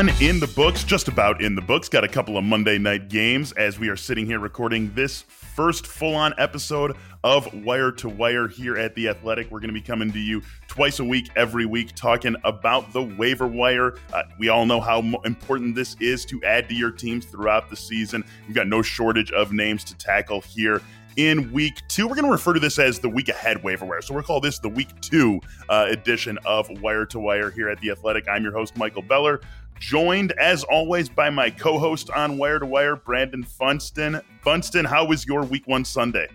[0.00, 1.86] one in the books, just about in the books.
[1.86, 5.86] Got a couple of Monday night games as we are sitting here recording this first
[5.86, 9.50] full on episode of Wire to Wire here at The Athletic.
[9.50, 13.02] We're going to be coming to you twice a week, every week, talking about the
[13.02, 13.98] waiver wire.
[14.10, 17.76] Uh, we all know how important this is to add to your teams throughout the
[17.76, 18.24] season.
[18.46, 20.80] We've got no shortage of names to tackle here
[21.16, 22.06] in week two.
[22.06, 24.00] We're going to refer to this as the week ahead waiver wire.
[24.00, 27.80] So we'll call this the week two uh, edition of Wire to Wire here at
[27.80, 28.28] The Athletic.
[28.28, 29.40] I'm your host, Michael Beller,
[29.80, 34.20] joined as always by my co host on Wire to Wire, Brandon Funston.
[34.42, 36.28] Funston, how was your week one Sunday?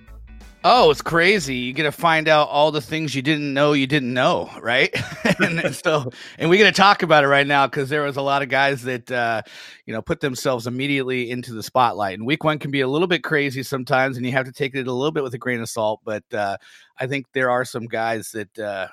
[0.67, 1.57] Oh, it's crazy.
[1.57, 4.89] You get to find out all the things you didn't know you didn't know, right?
[5.39, 8.21] and so, and we're going to talk about it right now because there was a
[8.23, 9.43] lot of guys that, uh,
[9.85, 12.17] you know, put themselves immediately into the spotlight.
[12.17, 14.73] And week one can be a little bit crazy sometimes, and you have to take
[14.73, 16.01] it a little bit with a grain of salt.
[16.03, 16.57] But uh,
[16.97, 18.87] I think there are some guys that, uh,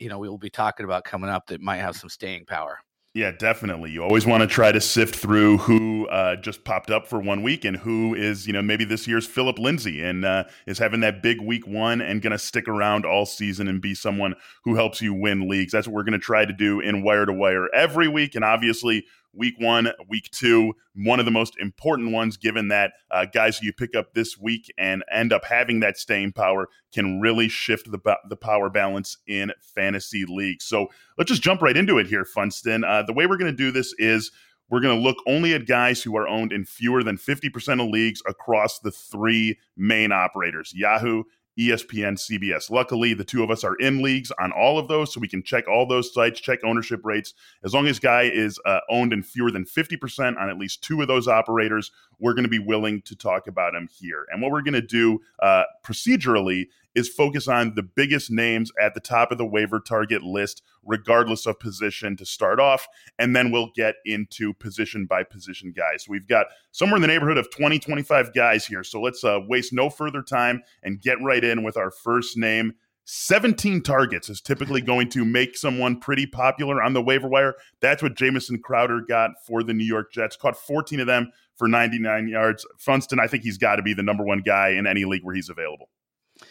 [0.00, 2.80] you know, we will be talking about coming up that might have some staying power.
[3.14, 3.90] Yeah, definitely.
[3.90, 7.42] You always want to try to sift through who uh, just popped up for one
[7.42, 11.00] week and who is, you know, maybe this year's Philip Lindsay and uh, is having
[11.00, 14.76] that big week one and going to stick around all season and be someone who
[14.76, 15.72] helps you win leagues.
[15.72, 18.34] That's what we're going to try to do in Wire to Wire every week.
[18.34, 19.04] And obviously,
[19.34, 23.66] week one, week two, one of the most important ones, given that uh, guys who
[23.66, 27.90] you pick up this week and end up having that staying power can really shift
[27.90, 30.64] the, the power balance in fantasy leagues.
[30.64, 30.88] So
[31.18, 32.84] let's just jump right into it here, Funston.
[32.84, 34.30] Uh, the way we're going to do this is
[34.72, 37.90] we're going to look only at guys who are owned in fewer than 50% of
[37.90, 41.24] leagues across the three main operators Yahoo,
[41.58, 42.70] ESPN, CBS.
[42.70, 45.42] Luckily, the two of us are in leagues on all of those, so we can
[45.42, 47.34] check all those sites, check ownership rates.
[47.64, 51.02] As long as guy is uh, owned in fewer than 50% on at least two
[51.02, 54.26] of those operators, we're going to be willing to talk about him here.
[54.30, 58.94] And what we're going to do uh, procedurally is focus on the biggest names at
[58.94, 62.86] the top of the waiver target list, regardless of position to start off.
[63.18, 66.04] And then we'll get into position by position guys.
[66.04, 68.84] So we've got somewhere in the neighborhood of 20, 25 guys here.
[68.84, 72.74] So let's uh, waste no further time and get right in with our first name.
[73.04, 77.54] 17 targets is typically going to make someone pretty popular on the waiver wire.
[77.80, 80.36] That's what Jamison Crowder got for the New York Jets.
[80.36, 82.66] Caught 14 of them for 99 yards.
[82.78, 85.34] Funston, I think he's got to be the number one guy in any league where
[85.34, 85.88] he's available.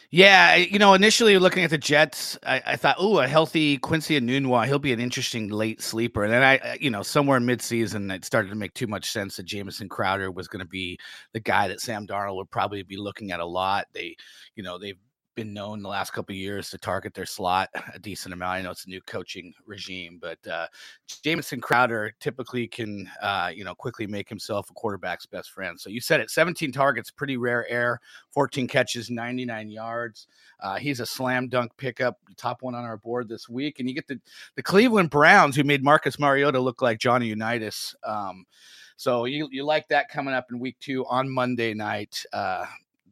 [0.10, 4.20] Yeah, you know, initially looking at the Jets, I, I thought, oh, a healthy Quincy
[4.20, 6.24] Enunwa, he'll be an interesting late sleeper.
[6.24, 9.38] And then I, you know, somewhere in midseason, it started to make too much sense
[9.38, 11.00] that Jamison Crowder was going to be
[11.34, 13.88] the guy that Sam Darnold would probably be looking at a lot.
[13.94, 14.16] They,
[14.56, 15.00] you know, they've
[15.36, 18.52] been known the last couple years to target their slot a decent amount.
[18.52, 20.68] I know it's a new coaching regime, but uh,
[21.24, 25.80] Jamison Crowder typically can, uh, you know, quickly make himself a quarterback's best friend.
[25.80, 28.00] So you said it, 17 targets, pretty rare air,
[28.32, 30.28] 14 catches, 99 yards.
[30.60, 33.80] Uh, he's a slam dunk pickup, top one on our board this week.
[33.80, 34.20] And you get the
[34.56, 37.96] the Cleveland Browns, who made Marcus Mariota look like Johnny Unitas.
[38.04, 38.46] Um,
[38.98, 42.24] so you you like that coming up in week two on Monday night.
[42.32, 42.66] Uh,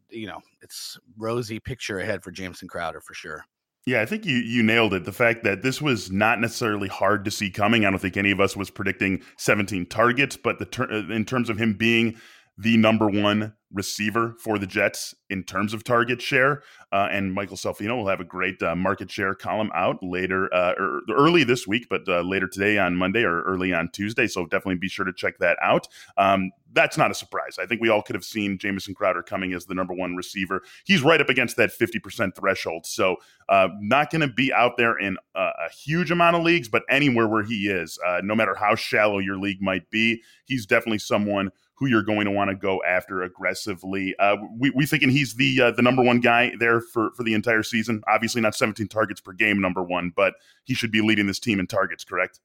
[0.10, 3.44] you know, it's rosy picture ahead for Jamison Crowder for sure.
[3.86, 5.06] Yeah, I think you you nailed it.
[5.06, 7.86] The fact that this was not necessarily hard to see coming.
[7.86, 11.26] I don't think any of us was predicting 17 targets, but the ter- uh, in
[11.26, 12.18] terms of him being
[12.58, 16.64] the number one receiver for the Jets in terms of target share.
[16.92, 20.74] Uh, and Michael Salfino will have a great uh, market share column out later, uh,
[20.80, 24.28] er, early this week, but uh, later today on Monday or early on Tuesday.
[24.28, 25.88] So definitely be sure to check that out.
[26.18, 27.58] Um, that's not a surprise.
[27.60, 30.62] I think we all could have seen Jamison Crowder coming as the number one receiver.
[30.86, 32.86] He's right up against that 50% threshold.
[32.86, 36.68] So uh, not going to be out there in a, a, huge amount of leagues,
[36.68, 40.66] but anywhere where he is, uh, no matter how shallow your league might be, he's
[40.66, 44.14] definitely someone who you're going to want to go after aggressively.
[44.20, 47.34] Uh, we we thinking he's the uh, the number one guy there for for the
[47.34, 48.04] entire season.
[48.08, 50.34] Obviously, not 17 targets per game, number one, but
[50.66, 52.04] he should be leading this team in targets.
[52.04, 52.42] Correct?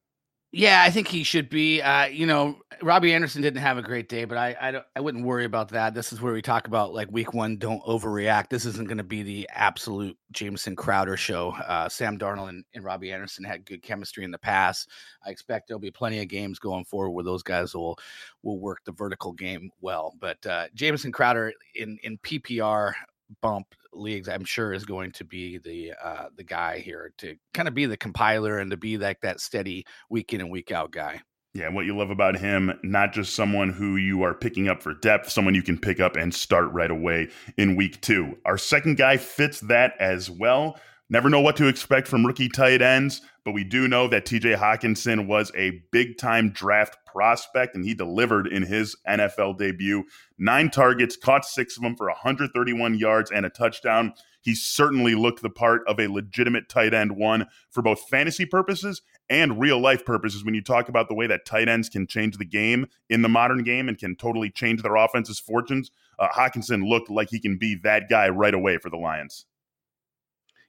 [0.57, 1.83] Yeah, I think he should be.
[1.83, 5.25] Uh, you know, Robbie Anderson didn't have a great day, but I, I, I wouldn't
[5.25, 5.95] worry about that.
[5.95, 8.51] This is where we talk about like week one, don't overreact.
[8.51, 11.51] This isn't going to be the absolute Jamison Crowder show.
[11.51, 14.91] Uh, Sam Darnold and, and, Robbie Anderson had good chemistry in the past.
[15.27, 17.99] I expect there'll be plenty of games going forward where those guys will
[18.45, 20.15] will work the vertical game well.
[20.21, 22.93] But uh, Jamison Crowder in in PPR
[23.41, 27.69] bump leagues, I'm sure is going to be the uh, the guy here to kind
[27.69, 30.91] of be the compiler and to be like that steady week in and week out
[30.91, 31.21] guy.
[31.55, 34.93] Yeah, what you love about him, not just someone who you are picking up for
[34.93, 38.37] depth, someone you can pick up and start right away in week two.
[38.45, 40.81] Our second guy fits that as well.
[41.11, 44.57] Never know what to expect from rookie tight ends, but we do know that TJ
[44.57, 50.05] Hockenson was a big time draft prospect and he delivered in his NFL debut.
[50.39, 54.15] Nine targets, caught six of them for 131 yards and a touchdown.
[54.41, 59.03] He certainly looked the part of a legitimate tight end one for both fantasy purposes
[59.29, 62.39] and real life purposes when you talk about the way that tight ends can change
[62.39, 65.91] the game in the modern game and can totally change their offense's fortunes.
[66.19, 69.47] Uh, Hockenson looked like he can be that guy right away for the Lions.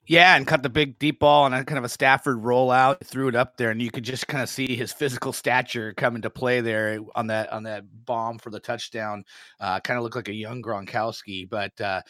[0.07, 3.35] Yeah, and cut the big deep ball and kind of a Stafford rollout, threw it
[3.35, 6.61] up there, and you could just kind of see his physical stature come into play
[6.61, 9.25] there on that on that bomb for the touchdown.
[9.59, 12.01] Uh, kind of looked like a young Gronkowski, but uh,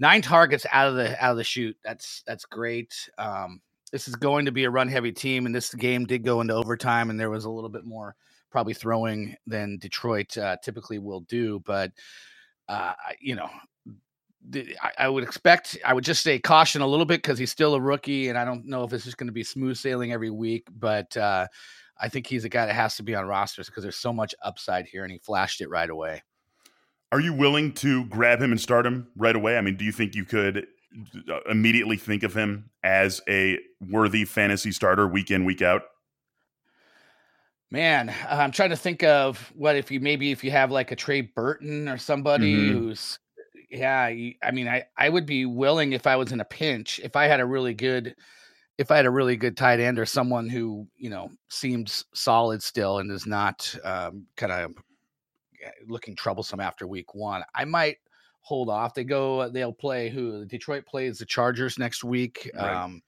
[0.00, 1.76] nine targets out of the out of the chute.
[1.84, 3.08] That's that's great.
[3.16, 3.60] Um,
[3.92, 6.54] this is going to be a run heavy team, and this game did go into
[6.54, 8.16] overtime, and there was a little bit more
[8.50, 11.92] probably throwing than Detroit uh, typically will do, but.
[12.68, 13.48] Uh, you know,
[14.98, 17.80] I, would expect, I would just say caution a little bit because he's still a
[17.80, 20.68] rookie, and I don't know if this is going to be smooth sailing every week.
[20.78, 21.46] But uh,
[21.98, 24.34] I think he's a guy that has to be on rosters because there's so much
[24.42, 26.22] upside here, and he flashed it right away.
[27.12, 29.56] Are you willing to grab him and start him right away?
[29.56, 30.66] I mean, do you think you could
[31.30, 35.82] uh, immediately think of him as a worthy fantasy starter week in, week out?
[37.70, 40.96] Man, I'm trying to think of what if you maybe if you have like a
[40.96, 42.72] Trey Burton or somebody mm-hmm.
[42.72, 43.18] who's
[43.70, 47.16] yeah, I mean, I I would be willing if I was in a pinch, if
[47.16, 48.14] I had a really good,
[48.78, 52.62] if I had a really good tight end or someone who you know seems solid
[52.62, 54.70] still and is not um, kind of
[55.64, 57.96] eh, looking troublesome after week one, I might
[58.40, 58.94] hold off.
[58.94, 62.48] They go, they'll play who Detroit plays the Chargers next week.
[62.54, 62.84] Right.
[62.84, 63.02] Um,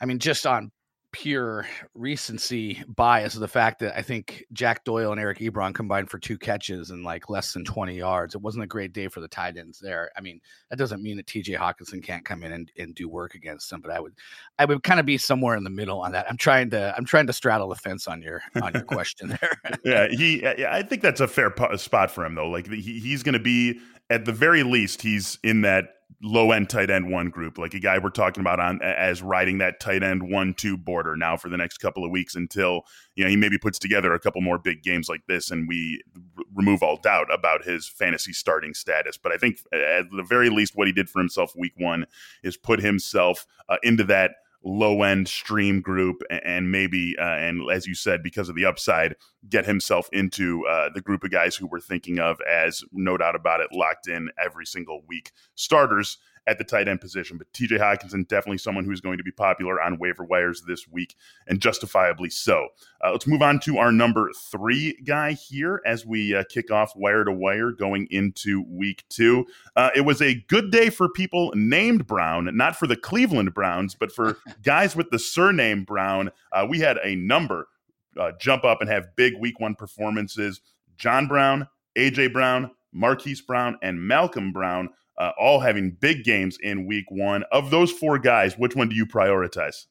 [0.00, 0.72] I mean, just on
[1.12, 6.10] pure recency bias of the fact that I think Jack Doyle and Eric Ebron combined
[6.10, 8.34] for two catches and like less than 20 yards.
[8.34, 10.10] It wasn't a great day for the tight ends there.
[10.16, 13.34] I mean, that doesn't mean that TJ Hockenson can't come in and, and do work
[13.34, 14.14] against them, but I would
[14.58, 16.26] I would kind of be somewhere in the middle on that.
[16.28, 19.78] I'm trying to I'm trying to straddle the fence on your on your question there.
[19.84, 22.48] yeah, he I think that's a fair spot for him though.
[22.48, 23.80] Like he, he's going to be
[24.10, 27.78] at the very least he's in that low end tight end one group, like a
[27.78, 31.48] guy we're talking about on as riding that tight end one two border now for
[31.48, 32.82] the next couple of weeks until
[33.14, 36.02] you know he maybe puts together a couple more big games like this and we
[36.36, 39.16] r- remove all doubt about his fantasy starting status.
[39.16, 42.06] But I think at the very least, what he did for himself week one
[42.42, 47.86] is put himself uh, into that low end stream group and maybe uh, and as
[47.86, 49.16] you said because of the upside
[49.48, 53.34] get himself into uh, the group of guys who we're thinking of as no doubt
[53.34, 57.38] about it locked in every single week starters at the tight end position.
[57.38, 61.16] But TJ Hockenson, definitely someone who's going to be popular on waiver wires this week,
[61.46, 62.68] and justifiably so.
[63.04, 66.94] Uh, let's move on to our number three guy here as we uh, kick off
[66.96, 69.46] wire to wire going into week two.
[69.76, 73.94] Uh, it was a good day for people named Brown, not for the Cleveland Browns,
[73.94, 76.30] but for guys with the surname Brown.
[76.52, 77.68] Uh, we had a number
[78.18, 80.60] uh, jump up and have big week one performances.
[80.96, 84.90] John Brown, AJ Brown, Marquise Brown, and Malcolm Brown
[85.20, 87.44] uh, all having big games in week one.
[87.52, 89.86] Of those four guys, which one do you prioritize?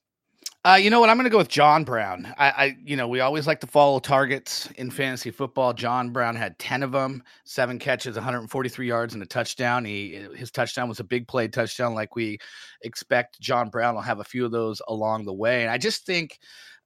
[0.65, 1.09] Uh, you know what?
[1.09, 2.33] I'm going to go with John Brown.
[2.37, 5.71] I, I, you know, we always like to follow targets in fantasy football.
[5.71, 9.85] John Brown had 10 of them, seven catches, 143 yards, and a touchdown.
[9.85, 12.39] He, his touchdown was a big play touchdown, like we
[12.81, 13.39] expect.
[13.39, 16.39] John Brown will have a few of those along the way, and I just think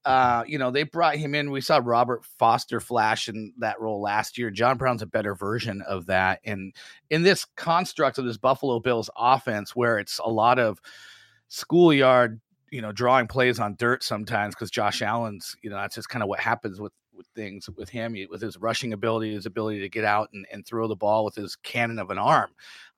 [0.06, 1.52] uh, you know, they brought him in.
[1.52, 4.50] We saw Robert Foster flash in that role last year.
[4.52, 6.40] John Brown's a better version of that.
[6.44, 6.74] And
[7.10, 10.82] in this construct of this Buffalo Bills offense, where it's a lot of
[11.48, 16.10] schoolyard, you know, drawing plays on dirt sometimes because Josh Allen's, you know, that's just
[16.10, 19.80] kind of what happens with with things with him, with his rushing ability, his ability
[19.80, 22.50] to get out and, and throw the ball with his cannon of an arm.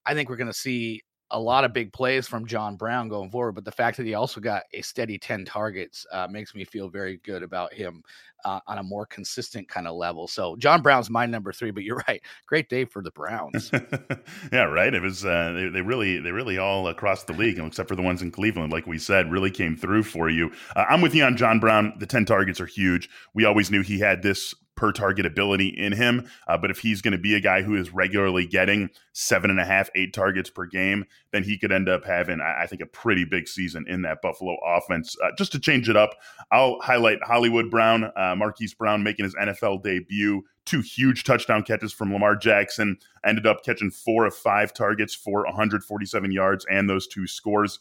[0.05, 3.31] I think we're going to see a lot of big plays from John Brown going
[3.31, 6.63] forward, but the fact that he also got a steady 10 targets uh, makes me
[6.63, 8.03] feel very good about him
[8.43, 10.27] uh, on a more consistent kind of level.
[10.27, 12.21] So John Brown's my number three, but you're right.
[12.45, 13.71] Great day for the Browns.
[14.51, 14.93] yeah, right.
[14.93, 18.03] It was, uh, they, they, really, they really all across the league, except for the
[18.03, 20.51] ones in Cleveland, like we said, really came through for you.
[20.75, 21.93] Uh, I'm with you on John Brown.
[21.97, 23.09] The 10 targets are huge.
[23.33, 26.27] We always knew he had this per target ability in him.
[26.47, 29.59] Uh, but if he's going to be a guy who is regularly getting seven and
[29.59, 32.85] a half, eight targets per game, then he could end up having, I think, a
[32.85, 35.15] pretty big season in that Buffalo offense.
[35.23, 36.15] Uh, just to change it up,
[36.51, 40.43] I'll highlight Hollywood Brown, uh, Marquise Brown making his NFL debut.
[40.65, 42.97] Two huge touchdown catches from Lamar Jackson.
[43.23, 47.79] Ended up catching four of five targets for 147 yards and those two scores.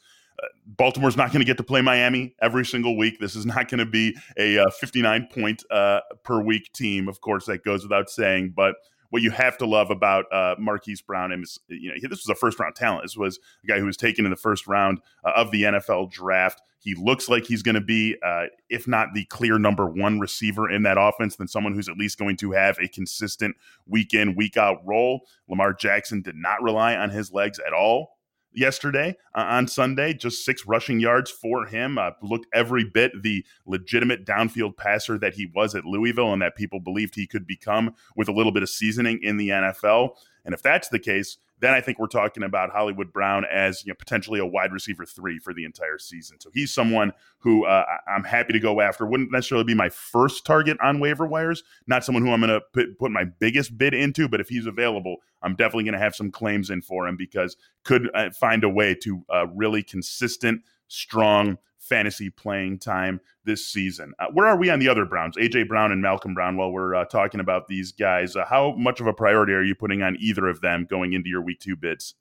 [0.67, 3.21] Baltimore's not going to get to play Miami every single week.
[3.21, 7.09] This is not going to be a uh, 59 point uh, per week team.
[7.09, 8.55] Of course, that goes without saying.
[8.57, 8.77] But
[9.11, 12.35] what you have to love about uh, Marquise Brown is, you know, this was a
[12.35, 13.05] first round talent.
[13.05, 16.11] This was a guy who was taken in the first round uh, of the NFL
[16.11, 16.61] draft.
[16.81, 20.69] He looks like he's going to be, uh, if not the clear number one receiver
[20.69, 24.35] in that offense, then someone who's at least going to have a consistent week in,
[24.35, 25.21] week out role.
[25.49, 28.15] Lamar Jackson did not rely on his legs at all
[28.55, 30.15] yesterday uh, on Sunday.
[30.15, 31.99] Just six rushing yards for him.
[31.99, 36.57] Uh, looked every bit the legitimate downfield passer that he was at Louisville and that
[36.57, 40.11] people believed he could become with a little bit of seasoning in the NFL.
[40.45, 43.91] And if that's the case, then I think we're talking about Hollywood Brown as you
[43.91, 46.41] know, potentially a wide receiver three for the entire season.
[46.41, 49.07] So he's someone who uh, I'm happy to go after.
[49.07, 51.63] Wouldn't necessarily be my first target on waiver wires.
[51.87, 52.61] Not someone who I'm going to
[52.99, 56.31] put, my biggest bid into, but if he's available, I'm definitely going to have some
[56.31, 61.59] claims in for him because could uh, find a way to uh, really consistent, strong
[61.89, 64.13] fantasy playing time this season.
[64.19, 66.57] Uh, where are we on the other Browns, AJ Brown and Malcolm Brown?
[66.57, 69.75] While we're uh, talking about these guys, uh, how much of a priority are you
[69.75, 72.15] putting on either of them going into your week two bids?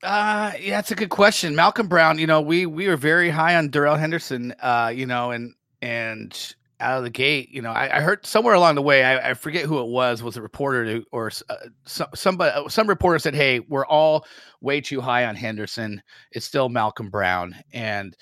[0.00, 1.56] Uh yeah, that's a good question.
[1.56, 5.32] Malcolm Brown, you know, we we were very high on Darrell Henderson, uh, you know,
[5.32, 9.02] and and out of the gate, you know, I, I heard somewhere along the way,
[9.04, 12.88] I, I, forget who it was, was a reporter or uh, some somebody, uh, some
[12.88, 14.24] reporter said, "Hey, we're all
[14.60, 16.00] way too high on Henderson.
[16.30, 18.16] It's still Malcolm Brown," and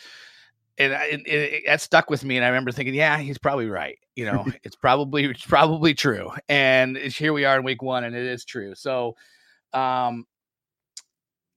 [0.78, 2.36] and it, it, that stuck with me.
[2.36, 3.98] And I remember thinking, yeah, he's probably right.
[4.14, 6.30] You know, it's probably it's probably true.
[6.48, 8.74] And here we are in week one, and it is true.
[8.74, 9.16] So,
[9.72, 10.26] um,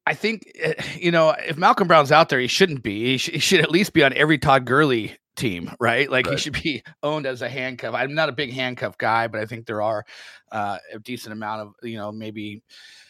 [0.06, 3.04] I think eh, you know if Malcolm Brown's out there, he shouldn't be.
[3.06, 6.10] He, sh- he should at least be on every Todd Gurley team, right?
[6.10, 6.34] Like right.
[6.34, 7.94] he should be owned as a handcuff.
[7.96, 10.06] I'm not a big handcuff guy, but I think there are
[10.52, 12.64] uh, a decent amount of you know maybe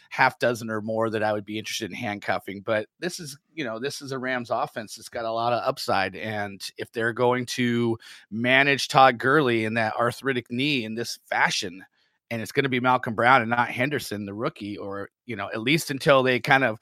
[0.09, 2.61] half dozen or more that I would be interested in handcuffing.
[2.61, 5.63] But this is, you know, this is a Rams offense that's got a lot of
[5.63, 6.15] upside.
[6.15, 7.97] And if they're going to
[8.31, 11.85] manage Todd Gurley in that arthritic knee in this fashion,
[12.31, 15.49] and it's going to be Malcolm Brown and not Henderson, the rookie, or, you know,
[15.53, 16.79] at least until they kind of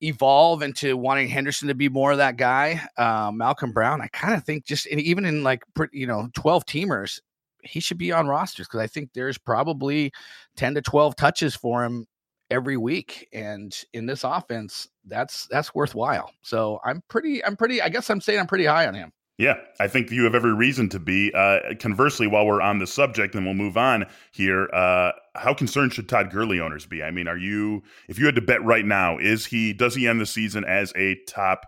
[0.00, 2.80] evolve into wanting Henderson to be more of that guy.
[2.96, 5.62] Uh, Malcolm Brown, I kind of think just even in like,
[5.92, 7.20] you know, 12 teamers,
[7.62, 10.12] he should be on rosters because I think there's probably
[10.56, 12.06] 10 to 12 touches for him
[12.50, 17.88] every week and in this offense that's that's worthwhile so i'm pretty i'm pretty i
[17.88, 20.88] guess i'm saying i'm pretty high on him yeah, I think you have every reason
[20.88, 21.32] to be.
[21.32, 25.92] Uh, conversely, while we're on the subject, and we'll move on here, uh, how concerned
[25.92, 27.04] should Todd Gurley owners be?
[27.04, 30.08] I mean, are you, if you had to bet right now, is he, does he
[30.08, 31.66] end the season as a top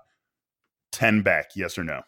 [0.90, 1.50] 10 back?
[1.54, 2.02] Yes or no?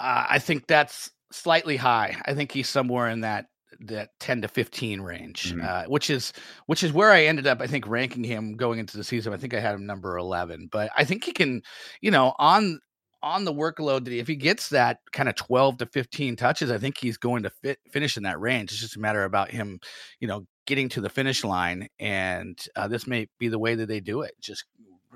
[0.00, 2.16] Uh, I think that's slightly high.
[2.24, 3.46] I think he's somewhere in that
[3.80, 5.60] that 10 to 15 range, mm-hmm.
[5.62, 6.32] uh, which is
[6.66, 7.60] which is where I ended up.
[7.60, 9.32] I think ranking him going into the season.
[9.32, 11.62] I think I had him number 11, but I think he can,
[12.00, 12.80] you know, on
[13.22, 16.78] on the workload that if he gets that kind of 12 to 15 touches, I
[16.78, 18.72] think he's going to fit, finish in that range.
[18.72, 19.78] It's just a matter about him,
[20.18, 23.86] you know, getting to the finish line, and uh, this may be the way that
[23.86, 24.34] they do it.
[24.40, 24.64] Just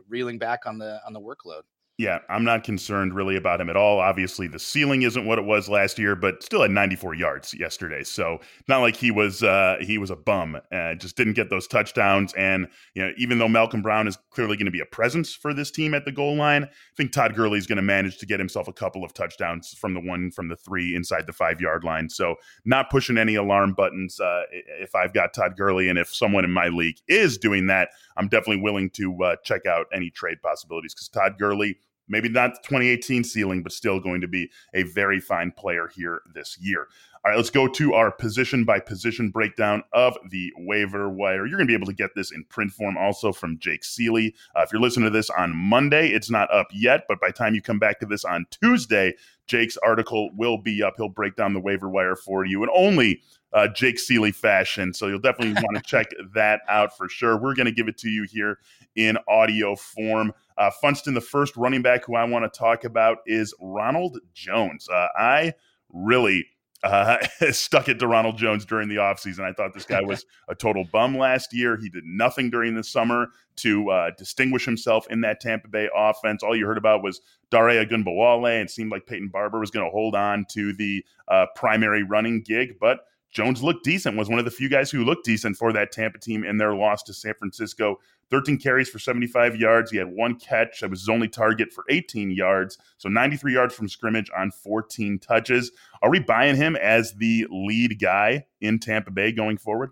[0.09, 1.63] reeling back on the on the workload.
[1.99, 4.01] Yeah, I'm not concerned really about him at all.
[4.01, 8.05] Obviously, the ceiling isn't what it was last year, but still had 94 yards yesterday.
[8.05, 8.39] So
[8.69, 10.61] not like he was uh, he was a bum.
[10.71, 12.35] Uh, just didn't get those touchdowns.
[12.35, 15.55] And you know, even though Malcolm Brown is clearly going to be a presence for
[15.55, 18.27] this team at the goal line, I think Todd Gurley is going to manage to
[18.27, 21.63] get himself a couple of touchdowns from the one from the three inside the five
[21.63, 22.11] yard line.
[22.11, 22.35] So
[22.67, 24.21] not pushing any alarm buttons.
[24.21, 27.89] Uh, if I've got Todd Gurley, and if someone in my league is doing that,
[28.19, 32.63] I'm definitely willing to uh, check out any trade possibilities because Todd Gurley maybe not
[32.63, 36.89] 2018 ceiling, but still going to be a very fine player here this year.
[37.25, 41.45] All right, let's go to our position by position breakdown of the waiver wire.
[41.45, 44.33] You're going to be able to get this in print form also from Jake Ciely.
[44.55, 47.33] Uh, if you're listening to this on Monday, it's not up yet, but by the
[47.33, 49.13] time you come back to this on Tuesday,
[49.49, 50.95] Jake's article will be up.
[50.97, 53.23] He'll break down the waiver wire for you and only
[53.57, 54.93] uh, Jake Ciely fashion.
[54.93, 57.39] So you'll definitely want to check that out for sure.
[57.39, 58.59] We're going to give it to you here
[58.95, 60.33] in audio form.
[60.59, 64.89] Uh, Funston, the first running back who I want to talk about is Ronald Jones.
[64.89, 65.55] Uh, I
[65.91, 66.47] really
[66.85, 67.17] uh,
[67.51, 69.41] stuck it to Ronald Jones during the offseason.
[69.41, 71.79] I thought this guy was a total bum last year.
[71.79, 76.43] He did nothing during the summer to uh, distinguish himself in that Tampa Bay offense.
[76.43, 79.87] All you heard about was Dare Ogunbowale, and it seemed like Peyton Barber was going
[79.87, 84.39] to hold on to the uh, primary running gig, but Jones looked decent, was one
[84.39, 87.13] of the few guys who looked decent for that Tampa team in their loss to
[87.13, 87.99] San Francisco.
[88.31, 89.91] 13 carries for 75 yards.
[89.91, 90.81] He had one catch.
[90.81, 92.79] That was his only target for 18 yards.
[92.99, 95.71] So 93 yards from scrimmage on 14 touches.
[96.03, 99.91] Are we buying him as the lead guy in Tampa Bay going forward?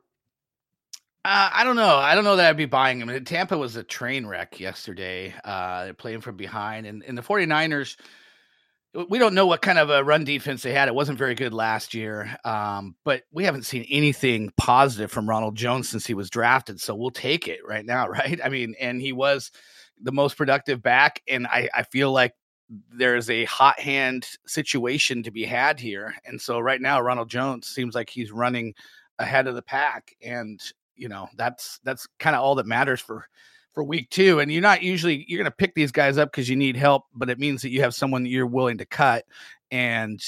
[1.25, 1.97] Uh, I don't know.
[1.97, 3.25] I don't know that I'd be buying him.
[3.25, 5.33] Tampa was a train wreck yesterday.
[5.45, 6.87] Uh, they're playing from behind.
[6.87, 7.97] And, and the 49ers–
[9.09, 10.89] we don't know what kind of a run defense they had.
[10.89, 15.57] It wasn't very good last year, um, but we haven't seen anything positive from Ronald
[15.57, 16.81] Jones since he was drafted.
[16.81, 18.41] So we'll take it right now, right?
[18.43, 19.51] I mean, and he was
[20.01, 22.35] the most productive back, and I, I feel like
[22.91, 26.15] there's a hot hand situation to be had here.
[26.25, 28.75] And so right now, Ronald Jones seems like he's running
[29.19, 30.61] ahead of the pack, and
[30.97, 33.27] you know that's that's kind of all that matters for
[33.75, 34.41] for week two.
[34.41, 37.05] And you're not usually you're going to pick these guys up because you need help,
[37.15, 39.25] but it means that you have someone that you're willing to cut.
[39.71, 40.23] And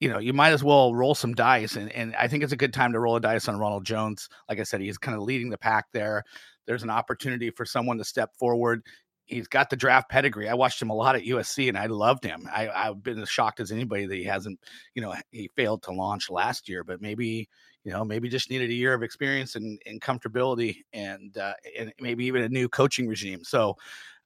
[0.00, 1.76] you know, you might as well roll some dice.
[1.76, 4.28] And, and I think it's a good time to roll a dice on Ronald Jones.
[4.48, 6.24] Like I said, he's kind of leading the pack there.
[6.66, 8.82] There's an opportunity for someone to step forward.
[9.24, 10.48] He's got the draft pedigree.
[10.48, 12.46] I watched him a lot at USC and I loved him.
[12.52, 14.60] I, I've been as shocked as anybody that he hasn't,
[14.94, 17.48] you know, he failed to launch last year, but maybe,
[17.84, 21.92] you know, maybe just needed a year of experience and, and comfortability and, uh, and
[22.00, 23.44] maybe even a new coaching regime.
[23.44, 23.76] So,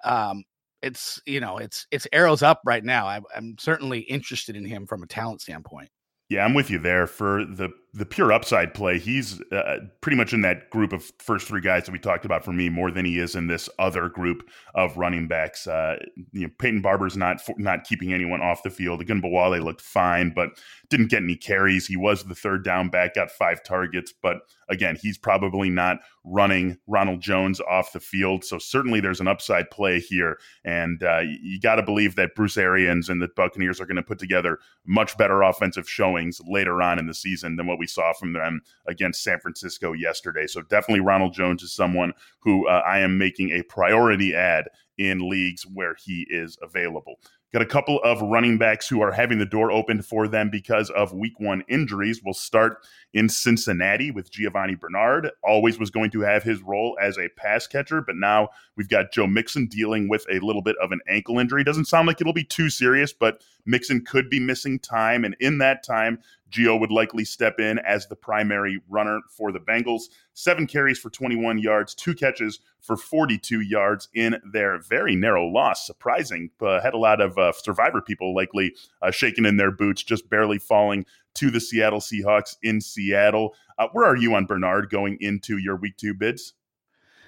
[0.04, 0.44] um,
[0.82, 3.06] it's you know it's it's arrows up right now.
[3.06, 5.88] I'm, I'm certainly interested in him from a talent standpoint.
[6.28, 7.06] Yeah, I'm with you there.
[7.06, 11.48] For the the pure upside play, he's uh, pretty much in that group of first
[11.48, 14.08] three guys that we talked about for me more than he is in this other
[14.08, 15.66] group of running backs.
[15.66, 15.96] Uh,
[16.32, 19.04] you know, Peyton Barber's not not keeping anyone off the field.
[19.04, 20.50] Ogunbowale looked fine, but
[20.90, 21.86] didn't get any carries.
[21.86, 26.78] He was the third down back, got five targets, but again, he's probably not running
[26.86, 28.44] Ronald Jones off the field.
[28.44, 32.56] So certainly there's an upside play here, and uh, you got to believe that Bruce
[32.56, 36.98] Arians and the Buccaneers are going to put together much better offensive showings later on
[36.98, 40.46] in the season than what we saw from them against San Francisco yesterday.
[40.46, 44.68] So definitely Ronald Jones is someone who uh, I am making a priority ad
[44.98, 47.20] in leagues where he is available.
[47.50, 50.90] Got a couple of running backs who are having the door opened for them because
[50.90, 52.20] of week one injuries.
[52.22, 55.30] We'll start in Cincinnati with Giovani Bernard.
[55.42, 59.12] Always was going to have his role as a pass catcher, but now we've got
[59.12, 61.64] Joe Mixon dealing with a little bit of an ankle injury.
[61.64, 65.24] Doesn't sound like it'll be too serious, but Mixon could be missing time.
[65.24, 66.18] And in that time,
[66.50, 70.04] Gio would likely step in as the primary runner for the Bengals.
[70.34, 75.86] Seven carries for 21 yards, two catches for 42 yards in their very narrow loss.
[75.86, 76.50] Surprising.
[76.60, 80.28] Uh, had a lot of uh, survivor people likely uh, shaking in their boots, just
[80.30, 83.54] barely falling to the Seattle Seahawks in Seattle.
[83.78, 86.54] Uh, where are you on Bernard going into your week two bids?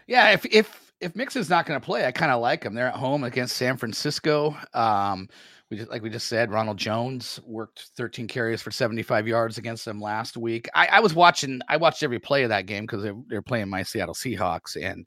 [0.07, 2.75] Yeah, if if if Mixon's not going to play, I kind of like him.
[2.75, 4.57] They're at home against San Francisco.
[4.75, 5.29] Um,
[5.71, 9.85] we just, like we just said, Ronald Jones worked 13 carries for 75 yards against
[9.85, 10.69] them last week.
[10.75, 13.69] I, I was watching, I watched every play of that game because they're, they're playing
[13.69, 15.07] my Seattle Seahawks, and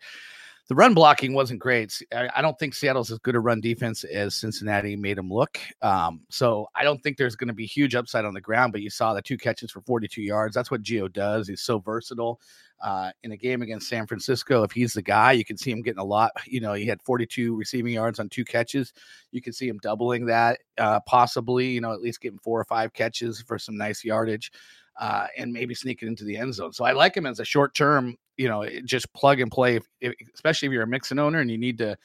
[0.70, 2.02] the run blocking wasn't great.
[2.16, 5.60] I, don't think Seattle's as good a run defense as Cincinnati made them look.
[5.82, 8.72] Um, so I don't think there's going to be huge upside on the ground.
[8.72, 10.56] But you saw the two catches for 42 yards.
[10.56, 11.50] That's what Gio does.
[11.50, 12.40] He's so versatile.
[12.82, 15.82] Uh, in a game against San Francisco, if he's the guy, you can see him
[15.82, 16.32] getting a lot.
[16.46, 18.94] You know, he had 42 receiving yards on two catches.
[19.32, 21.68] You can see him doubling that, uh, possibly.
[21.68, 24.52] You know, at least getting four or five catches for some nice yardage.
[25.00, 26.72] Uh, and maybe sneaking into the end zone.
[26.72, 29.76] So I like him as a short term you know, just plug and play.
[29.76, 31.98] If, if, especially if you're a Mixon owner and you need to,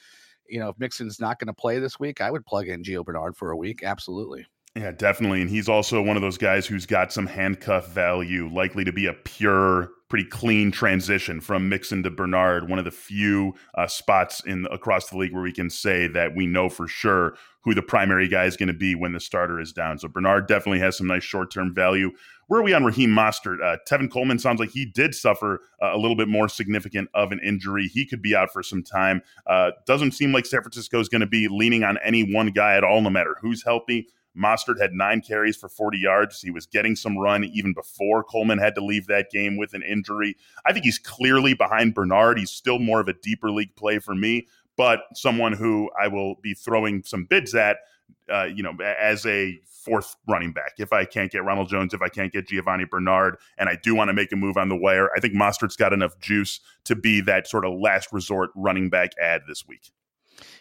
[0.48, 3.04] you know, if Mixon's not going to play this week, I would plug in Gio
[3.04, 3.82] Bernard for a week.
[3.82, 4.46] Absolutely.
[4.74, 5.40] Yeah, definitely.
[5.40, 9.06] And he's also one of those guys who's got some handcuff value, likely to be
[9.06, 12.68] a pure, pretty clean transition from Mixon to Bernard.
[12.68, 16.34] One of the few uh, spots in across the league where we can say that
[16.34, 19.60] we know for sure who the primary guy is going to be when the starter
[19.60, 19.98] is down.
[19.98, 22.10] So Bernard definitely has some nice short term value.
[22.46, 23.62] Where are we on Raheem Mostert?
[23.62, 27.30] Uh, Tevin Coleman sounds like he did suffer uh, a little bit more significant of
[27.30, 27.88] an injury.
[27.88, 29.20] He could be out for some time.
[29.46, 32.74] Uh, doesn't seem like San Francisco is going to be leaning on any one guy
[32.74, 34.08] at all, no matter who's healthy.
[34.38, 36.40] Mostert had nine carries for 40 yards.
[36.40, 39.82] He was getting some run even before Coleman had to leave that game with an
[39.82, 40.36] injury.
[40.64, 42.38] I think he's clearly behind Bernard.
[42.38, 44.46] He's still more of a deeper league play for me,
[44.76, 47.78] but someone who I will be throwing some bids at
[48.32, 50.74] uh, you know, as a fourth running back.
[50.78, 53.94] If I can't get Ronald Jones, if I can't get Giovani Bernard, and I do
[53.94, 56.94] want to make a move on the wire, I think Mostert's got enough juice to
[56.94, 59.90] be that sort of last resort running back ad this week.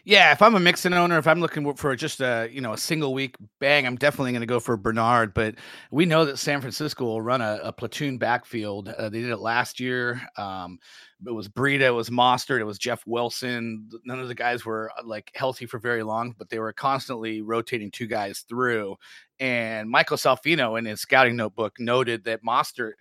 [0.04, 2.78] Yeah, if I'm a Mixon owner, if I'm looking for just a you know a
[2.78, 5.34] single week bang, I'm definitely going to go for Bernard.
[5.34, 5.56] But
[5.92, 8.90] we know that San Francisco will run a, a platoon backfield.
[8.90, 10.22] Uh, they did it last year.
[10.38, 10.80] Um,
[11.26, 13.90] it was Breida, it was Mostert, it was Jeff Wilson.
[14.06, 17.42] None of the guys were uh, like healthy for very long, but they were constantly
[17.42, 18.96] rotating two guys through.
[19.40, 22.94] And Michael Salfino in his scouting notebook noted that Mostert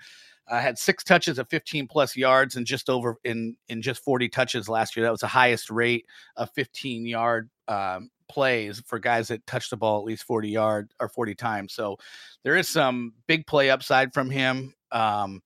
[0.49, 4.29] uh, had six touches of 15 plus yards and just over in in just 40
[4.29, 5.05] touches last year.
[5.05, 6.07] That was the highest rate
[6.37, 10.91] of 15 yard um, plays for guys that touch the ball at least 40 yard
[11.01, 11.73] or 40 times.
[11.73, 11.97] So
[12.43, 14.75] there is some big play upside from him.
[14.93, 15.43] Um,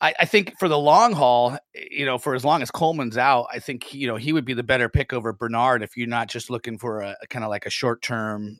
[0.00, 1.56] I, I, think for the long haul,
[1.88, 4.54] you know, for as long as Coleman's out, I think you know he would be
[4.54, 7.50] the better pick over Bernard if you're not just looking for a, a kind of
[7.50, 8.58] like a short term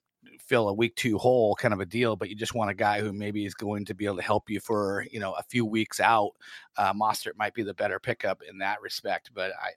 [0.53, 3.01] fill a week two hole kind of a deal, but you just want a guy
[3.01, 5.65] who maybe is going to be able to help you for you know a few
[5.65, 6.33] weeks out.
[6.77, 9.71] Uh, Mostert might be the better pickup in that respect, but I,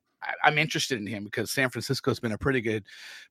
[0.43, 2.83] I am interested in him because San Francisco's been a pretty good,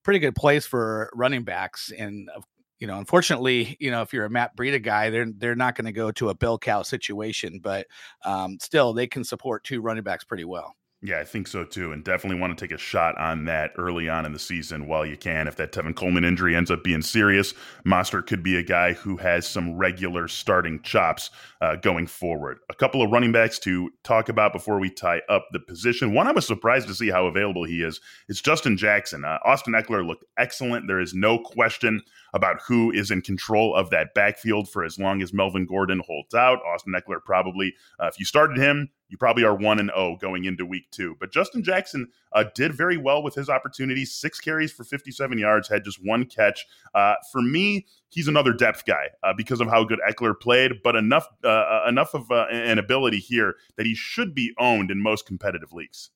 [0.03, 2.31] pretty good place for running backs, and
[2.79, 5.85] you know, unfortunately, you know, if you're a Matt Breida guy, they're they're not going
[5.85, 7.87] to go to a bell cow situation, but
[8.25, 10.75] um, still they can support two running backs pretty well.
[11.07, 11.93] Yeah, I think so too.
[11.93, 15.05] And definitely want to take a shot on that early on in the season while
[15.05, 15.47] you can.
[15.47, 17.53] If that Tevin Coleman injury ends up being serious,
[17.87, 21.29] Mostert could be a guy who has some regular starting chops
[21.61, 22.57] uh, going forward.
[22.71, 26.14] A couple of running backs to talk about before we tie up the position.
[26.14, 28.01] One I was surprised to see how available he is.
[28.31, 29.27] It's Justin Jackson.
[29.27, 30.87] Uh, Austin Ekeler looked excellent.
[30.87, 32.01] There is no question
[32.33, 36.35] about who is in control of that backfield for as long as Melvin Gordon holds
[36.35, 36.61] out.
[36.64, 40.16] Austin Ekeler probably, uh, if you started him, you probably are one and zero oh
[40.16, 41.16] going into week two.
[41.20, 44.12] But Justin Jackson uh, did very well with his opportunities.
[44.12, 46.66] Six carries for 57 yards, had just one catch.
[46.96, 50.96] Uh, for me, he's another depth guy uh, because of how good Ekeler played, but
[50.96, 55.00] enough uh, uh, enough of uh, an ability here that he should be owned in
[55.00, 56.11] most competitive leagues.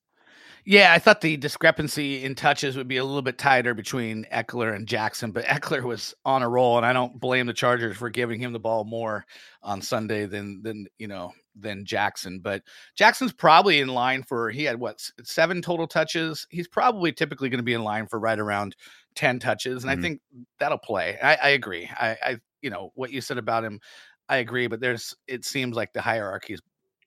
[0.64, 4.74] Yeah, I thought the discrepancy in touches would be a little bit tighter between Ekeler
[4.74, 8.10] and Jackson, but Ekeler was on a roll, and I don't blame the Chargers for
[8.10, 9.24] giving him the ball more
[9.62, 12.40] on Sunday than than you know than Jackson.
[12.40, 12.62] But
[12.94, 16.46] Jackson's probably in line for he had what seven total touches.
[16.50, 18.76] He's probably typically going to be in line for right around
[19.14, 19.98] ten touches, and mm-hmm.
[19.98, 20.20] I think
[20.58, 21.18] that'll play.
[21.22, 21.90] I, I agree.
[21.92, 23.80] I, I you know what you said about him.
[24.28, 26.60] I agree, but there's it seems like the hierarchy is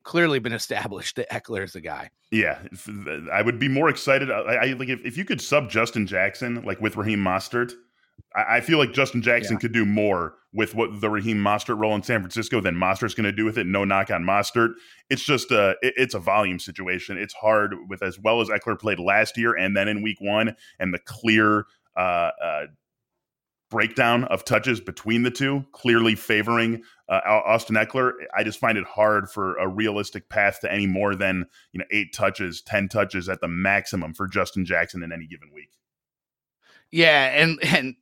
[0.03, 2.09] clearly been established that Ekeler is the guy.
[2.31, 2.59] Yeah,
[3.31, 4.31] I would be more excited.
[4.31, 7.73] I, I like if, if you could sub Justin Jackson like with Raheem Mostert.
[8.35, 9.59] I, I feel like Justin Jackson yeah.
[9.59, 13.25] could do more with what the Raheem Mostert role in San Francisco than Mostert's going
[13.25, 13.65] to do with it.
[13.65, 14.73] No knock on Mostert.
[15.09, 17.17] It's just a it, it's a volume situation.
[17.17, 20.55] It's hard with as well as Ekeler played last year and then in Week One
[20.79, 21.65] and the clear.
[21.95, 22.65] Uh, uh,
[23.71, 28.11] breakdown of touches between the two, clearly favoring uh, Austin Ekeler.
[28.35, 31.85] I just find it hard for a realistic path to any more than you know
[31.89, 35.69] eight touches, ten touches at the maximum for Justin Jackson in any given week.
[36.91, 37.95] Yeah, and and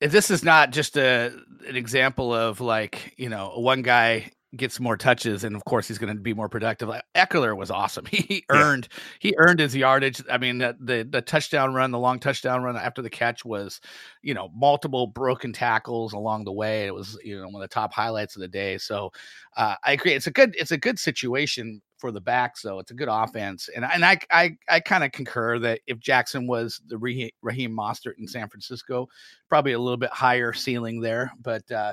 [0.00, 1.32] this is not just a
[1.66, 5.98] an example of like you know one guy gets more touches, and of course he's
[5.98, 6.88] going to be more productive.
[6.88, 8.06] Like Ekeler was awesome.
[8.28, 8.98] He earned yeah.
[9.20, 10.22] he earned his yardage.
[10.30, 13.80] I mean, the, the, the touchdown run, the long touchdown run after the catch was,
[14.22, 16.86] you know, multiple broken tackles along the way.
[16.86, 18.78] It was you know one of the top highlights of the day.
[18.78, 19.10] So
[19.56, 20.12] uh, I agree.
[20.12, 23.68] It's a good it's a good situation for the back, so It's a good offense,
[23.74, 28.18] and and I I I kind of concur that if Jackson was the Raheem Mostert
[28.18, 29.08] in San Francisco,
[29.48, 31.70] probably a little bit higher ceiling there, but.
[31.70, 31.92] uh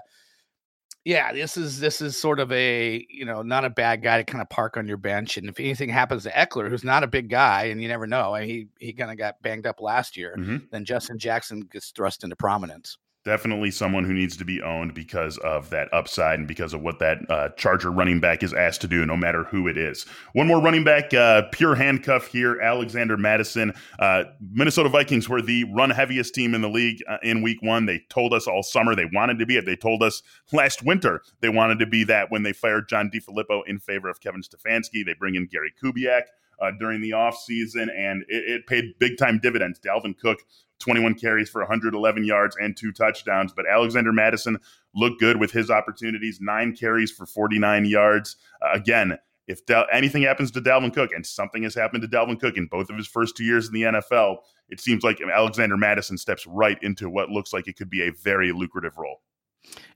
[1.07, 4.23] yeah, this is this is sort of a you know not a bad guy to
[4.23, 7.07] kind of park on your bench, and if anything happens to Ekeler, who's not a
[7.07, 10.35] big guy, and you never know, he he kind of got banged up last year,
[10.35, 10.57] mm-hmm.
[10.71, 15.37] then Justin Jackson gets thrust into prominence definitely someone who needs to be owned because
[15.39, 18.87] of that upside and because of what that uh, Charger running back is asked to
[18.87, 20.05] do, no matter who it is.
[20.33, 23.73] One more running back, uh, pure handcuff here, Alexander Mattison.
[23.99, 27.87] Uh, Minnesota Vikings were the run heaviest team in the league uh, in week one.
[27.87, 29.65] They told us all summer they wanted to be it.
[29.65, 30.21] They told us
[30.53, 34.21] last winter they wanted to be that when they fired John DeFilippo in favor of
[34.21, 35.03] Kevin Stefanski.
[35.03, 36.23] They bring in Gary Kubiak.
[36.57, 39.77] Uh, during the offseason, and it, it, paid big time dividends.
[39.77, 40.39] Dalvin Cook
[40.79, 43.53] 21 carries for 111 yards and two touchdowns.
[43.53, 44.57] But Alexander Mattison
[44.93, 48.37] looked good with his opportunities, nine carries for 49 yards.
[48.61, 52.39] Uh, again, if Del- anything happens to Dalvin Cook, and something has happened to Dalvin
[52.39, 54.37] Cook in both of his first two years in the NFL,
[54.69, 58.11] it seems like Alexander Mattison steps right into what looks like it could be a
[58.11, 59.21] very lucrative role.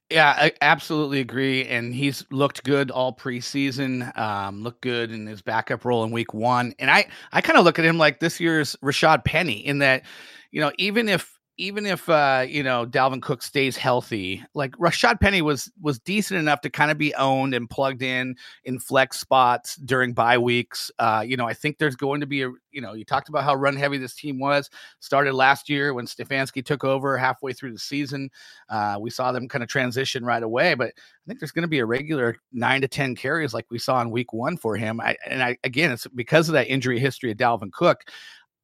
[0.09, 1.65] Yeah, I absolutely agree.
[1.65, 4.17] And he's looked good all preseason.
[4.17, 6.73] Um, looked good in his backup role in week one.
[6.79, 10.03] And I, I kind of look at him like this year's Rashaad Penny in that
[10.51, 15.19] you know, even if even if uh, you know Dalvin Cook stays healthy, like Rashaad
[15.19, 19.19] Penny was was decent enough to kind of be owned and plugged in in flex
[19.19, 20.89] spots during bye weeks.
[20.99, 23.43] Uh, you know, I think there's going to be a you know you talked about
[23.43, 24.69] how run heavy this team was.
[25.01, 28.29] Started last year when Stefanski took over halfway through the season.
[28.69, 31.67] Uh, we saw them kind of transition right away, but I think there's going to
[31.67, 35.01] be a regular nine to ten carries like we saw in week one for him.
[35.01, 38.05] I, and I again, it's because of that injury history of Dalvin Cook.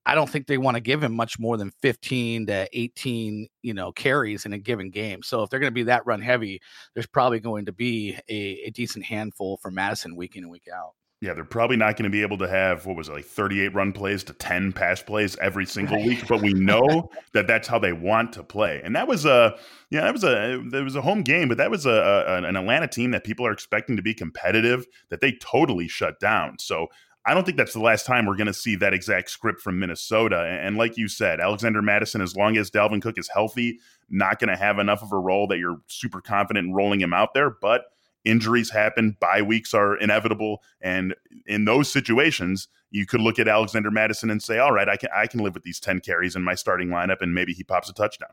[0.05, 3.73] I don't think they want to give him much more than 15 to 18, you
[3.73, 5.23] know, carries in a given game.
[5.23, 6.61] So if they're going to be that run heavy,
[6.93, 10.67] there's probably going to be a, a decent handful for Mattison week in and week
[10.73, 10.91] out.
[11.21, 13.73] Yeah, they're probably not going to be able to have what was it, like 38
[13.73, 17.79] run plays to 10 pass plays every single week, but we know that that's how
[17.79, 18.81] they want to play.
[18.83, 19.57] And that was a
[19.89, 21.89] yeah, that was a that was a home game, but that was a,
[22.27, 26.19] a an Atlanta team that people are expecting to be competitive that they totally shut
[26.19, 26.59] down.
[26.59, 26.89] So
[27.25, 29.79] I don't think that's the last time we're going to see that exact script from
[29.79, 30.41] Minnesota.
[30.41, 34.49] And like you said, Alexander Mattison, as long as Dalvin Cook is healthy, not going
[34.49, 37.49] to have enough of a role that you're super confident in rolling him out there.
[37.49, 37.85] But
[38.23, 43.91] injuries happen, bye weeks are inevitable, and in those situations, you could look at Alexander
[43.91, 46.43] Mattison and say, "All right, I can I can live with these ten carries in
[46.43, 48.29] my starting lineup, and maybe he pops a touchdown."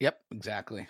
[0.00, 0.88] Yep, exactly.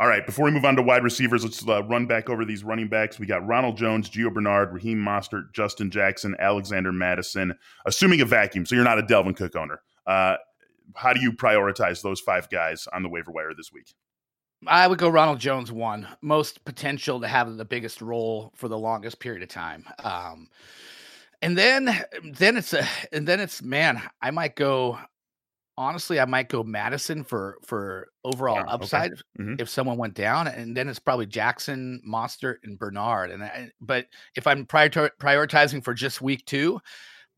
[0.00, 2.64] All right, before we move on to wide receivers, let's uh, run back over these
[2.64, 3.18] running backs.
[3.18, 7.54] We got Ronald Jones, Gio Bernard, Raheem Mostert, Justin Jackson, Alexander Mattison.
[7.84, 8.66] assuming a vacuum.
[8.66, 9.80] So you're not a Dalvin Cook owner.
[10.06, 10.36] Uh,
[10.96, 13.94] how do you prioritize those five guys on the waiver wire this week?
[14.66, 18.78] I would go Ronald Jones one, most potential to have the biggest role for the
[18.78, 19.84] longest period of time.
[19.98, 20.48] Um,
[21.42, 24.98] and then, then it's a, and then it's man, I might go
[25.76, 29.22] honestly, I might go Mattison for for overall yeah, upside okay.
[29.38, 29.54] mm-hmm.
[29.58, 33.30] if someone went down, and then it's probably Jackson, Mostert, and Bernard.
[33.30, 34.06] And I, but
[34.36, 36.80] if I'm prior- prioritizing for just week two,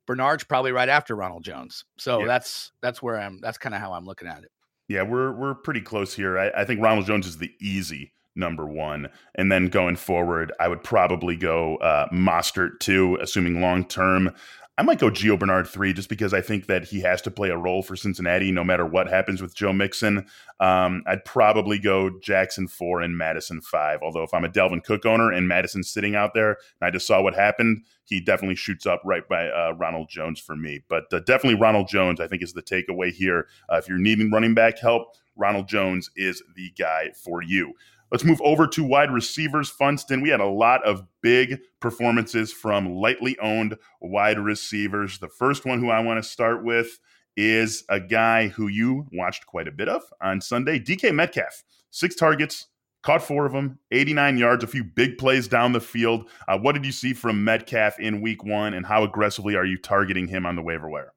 [0.07, 1.85] Bernard's probably right after Ronald Jones.
[1.97, 2.27] So yeah.
[2.27, 3.41] that's that's where I'm.
[3.41, 4.51] That's kind of how I'm looking at it.
[4.89, 6.39] Yeah, we're we're pretty close here.
[6.39, 9.09] I, I think Ronald Jones is the easy number one.
[9.37, 14.35] And then going forward, I would probably go uh, Mostert two, assuming long term.
[14.77, 17.51] I might go Gio Bernard three just because I think that he has to play
[17.51, 20.27] a role for Cincinnati no matter what happens with Joe Mixon.
[20.59, 24.01] Um, I'd probably go Jackson four and Mattison five.
[24.03, 27.07] Although if I'm a Dalvin Cook owner and Mattison's sitting out there and I just
[27.07, 30.83] saw what happened, he definitely shoots up right by uh, Ronald Jones for me.
[30.89, 33.47] But uh, definitely Ronald Jones, I think, is the takeaway here.
[33.73, 37.75] Uh, if you're needing running back help, Ronald Jones is the guy for you.
[38.15, 39.69] Let's move over to wide receivers.
[39.69, 45.19] Funston, we had a lot of big performances from lightly owned wide receivers.
[45.19, 47.01] The first one who I want to start with
[47.37, 51.65] is a guy who you watched quite a bit of on Sunday, DK Metcalf.
[51.91, 52.69] Six targets,
[53.03, 56.31] caught four of them, 89 yards, a few big plays down the field.
[56.47, 59.77] Uh, what did you see from Metcalf in week one, and how aggressively are you
[59.77, 61.15] targeting him on the waiver wire?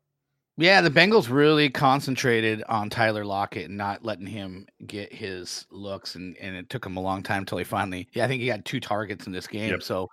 [0.59, 6.15] Yeah, the Bengals really concentrated on Tyler Lockett and not letting him get his looks,
[6.15, 8.09] and, and it took him a long time until he finally.
[8.13, 9.83] Yeah, I think he had two targets in this game, yep.
[9.83, 10.09] so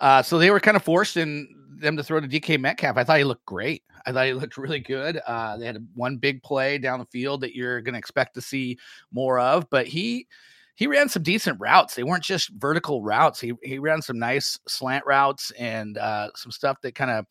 [0.00, 2.96] uh, so they were kind of forced in them to throw to DK Metcalf.
[2.96, 3.82] I thought he looked great.
[4.06, 5.20] I thought he looked really good.
[5.26, 8.40] Uh, they had one big play down the field that you're going to expect to
[8.40, 8.78] see
[9.12, 10.26] more of, but he
[10.74, 11.94] he ran some decent routes.
[11.94, 13.40] They weren't just vertical routes.
[13.40, 17.26] He he ran some nice slant routes and uh, some stuff that kind of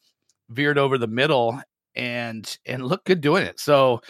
[0.49, 1.59] veered over the middle
[1.95, 3.59] and and look good doing it.
[3.59, 4.01] So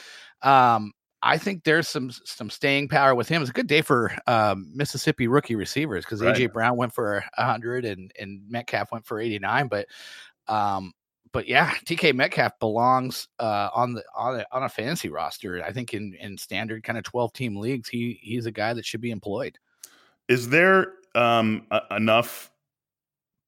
[0.41, 3.41] um, I think there's some some staying power with him.
[3.41, 6.36] It's a good day for um, Mississippi rookie receivers because right.
[6.36, 9.67] AJ Brown went for hundred and and Metcalf went for eighty nine.
[9.67, 9.88] But
[10.48, 10.94] um,
[11.32, 15.63] but yeah, DK Metcalf belongs uh, on the on a, on a fantasy roster.
[15.63, 18.86] I think in in standard kind of twelve team leagues, he he's a guy that
[18.86, 19.58] should be employed.
[20.28, 22.52] Is there um, a- enough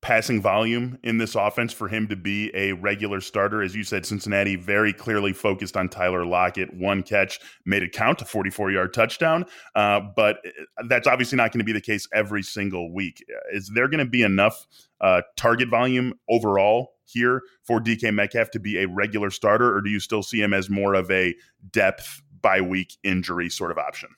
[0.04, 3.63] passing volume in this offense for him to be a regular starter.
[3.63, 6.74] As you said, Cincinnati very clearly focused on Tyler Lockett.
[6.74, 9.46] One catch made it count, a 44 yard touchdown.
[9.76, 13.24] Uh, but uh, that's obviously not going to be the case every single week.
[13.54, 14.68] Is there going to be enough
[15.00, 19.89] uh, target volume overall here for DK Metcalf to be a regular starter, or do
[19.89, 21.34] you still see him as more of a
[21.72, 24.10] depth by week injury sort of option?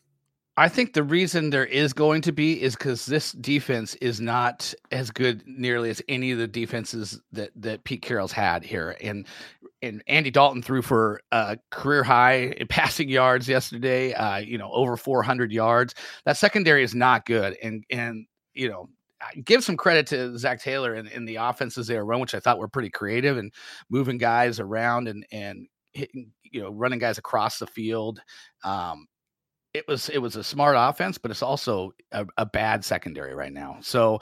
[0.57, 4.73] I think the reason there is going to be is because this defense is not
[4.91, 8.95] as good nearly as any of the defenses that that Pete Carroll's had here.
[9.01, 9.27] And
[9.81, 14.13] and Andy Dalton threw for a career high passing yards yesterday.
[14.13, 15.93] Uh, you know, over 400 yards.
[16.23, 17.57] That secondary is not good.
[17.61, 18.89] And and you know,
[19.43, 22.35] give some credit to Zac Taylor and in, in the offenses they were run, which
[22.35, 23.51] I thought were pretty creative and
[23.89, 28.21] moving guys around and and hitting, you know, running guys across the field.
[28.63, 29.07] Um,
[29.75, 33.51] it was it was a smart offense, but it's also a, a bad secondary right
[33.51, 33.77] now.
[33.81, 34.21] So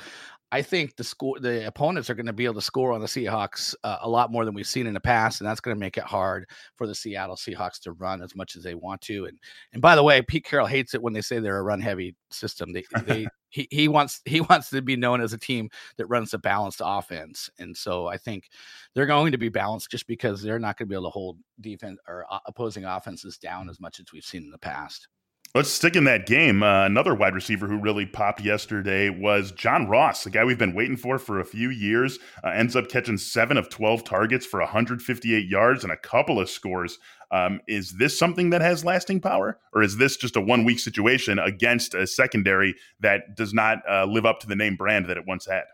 [0.52, 3.08] I think the score the opponents are going to be able to score on the
[3.08, 5.80] Seahawks uh, a lot more than we've seen in the past, and that's going to
[5.80, 9.26] make it hard for the Seattle Seahawks to run as much as they want to.
[9.26, 9.38] And
[9.74, 12.16] and by the way, Pete Carroll hates it when they say they're a run heavy
[12.32, 12.74] system.
[12.74, 16.34] They they he, he wants he wants to be known as a team that runs
[16.34, 18.50] a balanced offense, and so I think
[18.96, 21.38] they're going to be balanced just because they're not going to be able to hold
[21.62, 25.08] defense or uh, opposing offenses down as much as we've seen in the past.
[25.56, 26.64] Let's stick in that game.
[26.64, 30.74] Uh, another wide receiver who really popped yesterday was John Ross, the guy we've been
[30.74, 32.18] waiting for for a few years.
[32.44, 36.50] Uh, ends up catching seven of 12 targets for 158 yards and a couple of
[36.50, 36.98] scores.
[37.30, 40.80] Um, is this something that has lasting power, or is this just a one week
[40.80, 45.18] situation against a secondary that does not uh, live up to the name brand that
[45.18, 45.66] it once had?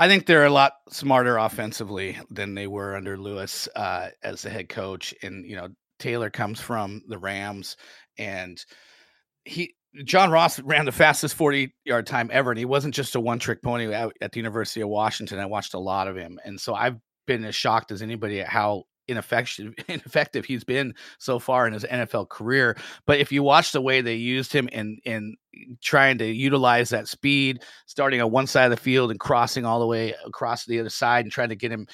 [0.00, 4.50] I think they're a lot smarter offensively than they were under Lewis uh, as the
[4.50, 5.14] head coach.
[5.22, 7.76] And, you know, Taylor comes from the Rams
[8.18, 8.64] and
[9.44, 13.20] he John Ross ran the fastest 40 yard time ever, and he wasn't just a
[13.20, 15.38] one trick pony at, at the University of Washington.
[15.38, 18.48] I watched a lot of him, and so I've been as shocked as anybody at
[18.48, 22.76] how ineffective ineffective he's been so far in his NFL career.
[23.06, 25.36] But if you watch the way they used him in in
[25.82, 29.80] trying to utilize that speed, starting on one side of the field and crossing all
[29.80, 31.86] the way across the other side and trying to get him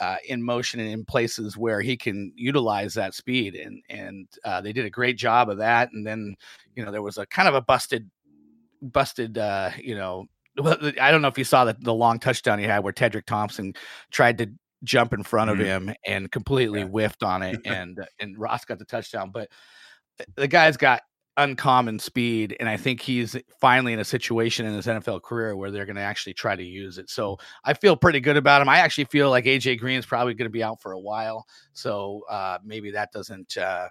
[0.00, 3.54] uh, in motion and in places where he can utilize that speed.
[3.54, 5.92] And and uh, they did a great job of that.
[5.92, 6.36] And then
[6.74, 8.10] you know there was a kind of a busted
[8.82, 10.26] busted, uh, you know,
[11.00, 13.74] I don't know if you saw the, the long touchdown he had where Tedric Thompson
[14.10, 14.50] tried to
[14.82, 15.60] jump in front mm-hmm.
[15.60, 16.86] of him and completely yeah.
[16.86, 19.30] whiffed on it, and and Ross got the touchdown.
[19.32, 19.48] But
[20.34, 21.02] the guy's got
[21.36, 25.70] uncommon speed, and I think he's finally in a situation in his NFL career where
[25.70, 27.08] they're going to actually try to use it.
[27.10, 28.68] So I feel pretty good about him.
[28.68, 31.46] I actually feel like AJ Green is probably going to be out for a while,
[31.72, 33.56] so uh, maybe that doesn't.
[33.56, 33.88] Uh,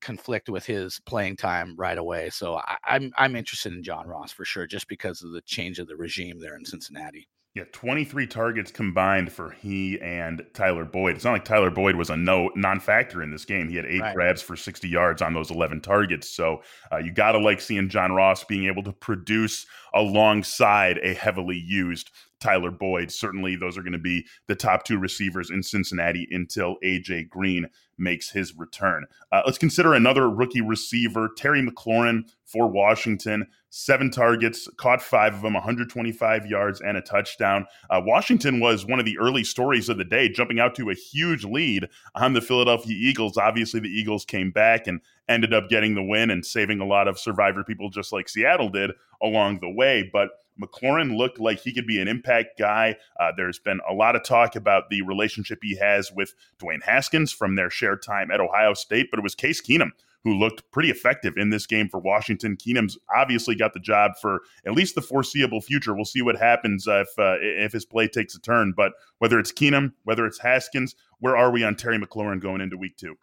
[0.00, 2.30] conflict with his playing time right away.
[2.30, 5.78] So I, I'm I'm interested in John Ross for sure, just because of the change
[5.78, 7.28] of the regime there in Cincinnati.
[7.54, 11.16] Yeah, 23 targets combined for he and Tyler Boyd.
[11.16, 13.68] It's not like Tyler Boyd was a no non-factor in this game.
[13.68, 14.14] He had eight right.
[14.14, 16.30] grabs for 60 yards on those 11 targets.
[16.30, 21.12] So uh, you got to like seeing John Ross being able to produce alongside a
[21.12, 22.10] heavily used
[22.40, 23.10] Tyler Boyd.
[23.10, 27.68] Certainly, those are going to be the top two receivers in Cincinnati until AJ Green
[27.98, 29.04] makes his return.
[29.30, 33.46] Uh, let's consider another rookie receiver, Terry McLaurin for Washington.
[33.68, 37.66] Seven targets, caught five of them, 125 yards and a touchdown.
[37.88, 40.94] Uh, Washington was one of the early stories of the day, jumping out to a
[40.94, 43.36] huge lead on the Philadelphia Eagles.
[43.36, 47.06] Obviously, the Eagles came back and ended up getting the win and saving a lot
[47.06, 48.90] of survivor people, just like Seattle did
[49.22, 50.08] along the way.
[50.12, 52.96] But McLaurin looked like he could be an impact guy.
[53.18, 57.32] Uh, there's been a lot of talk about the relationship he has with Dwayne Haskins
[57.32, 59.90] from their shared time at Ohio State, but it was Case Keenum
[60.24, 62.56] who looked pretty effective in this game for Washington.
[62.56, 65.94] Keenum's obviously got the job for at least the foreseeable future.
[65.94, 68.72] We'll see what happens uh, if uh, if his play takes a turn.
[68.76, 72.76] But whether it's Keenum, whether it's Haskins, where are we on Terry McLaurin going into
[72.76, 73.16] week two?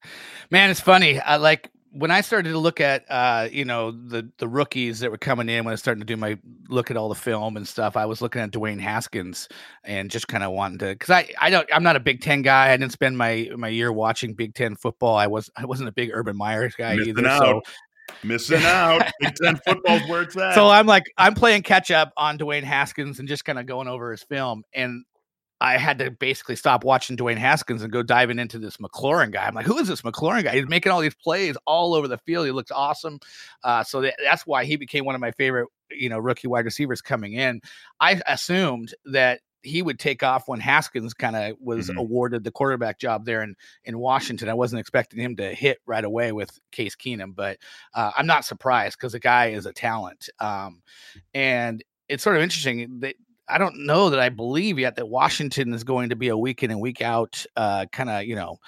[0.50, 1.20] Man, it's funny.
[1.20, 5.10] I like when I started to look at uh, you know the the rookies that
[5.10, 7.68] were coming in when I started to do my look at all the film and
[7.68, 9.48] stuff, I was looking at Dwayne Haskins
[9.84, 12.42] and just kind of wanting to because I I don't I'm not a Big Ten
[12.42, 12.72] guy.
[12.72, 15.16] I didn't spend my my year watching Big Ten football.
[15.16, 17.28] I was I wasn't a big Urban Meyer guy Missing either.
[17.28, 17.42] Out.
[17.42, 17.62] So
[18.24, 19.10] Missing out.
[19.20, 20.54] Big Ten football's where it's at.
[20.54, 23.88] So I'm like I'm playing catch up on Dwayne Haskins and just kind of going
[23.88, 25.04] over his film and
[25.62, 29.46] I had to basically stop watching Dwayne Haskins and go diving into this McLaurin guy.
[29.46, 30.56] I'm like, who is this McLaurin guy?
[30.56, 32.46] He's making all these plays all over the field.
[32.46, 33.20] He looks awesome.
[33.62, 36.64] Uh, so that, that's why he became one of my favorite, you know, rookie wide
[36.64, 37.60] receivers coming in.
[38.00, 41.98] I assumed that he would take off when Haskins kind of was mm-hmm.
[41.98, 44.48] awarded the quarterback job there in in Washington.
[44.48, 47.58] I wasn't expecting him to hit right away with Case Keenum, but
[47.94, 50.28] uh, I'm not surprised because the guy is a talent.
[50.40, 50.82] Um,
[51.32, 53.14] and it's sort of interesting that
[53.52, 56.62] I don't know that I believe yet that Washington is going to be a week
[56.62, 58.58] in and week out uh, kind of, you know,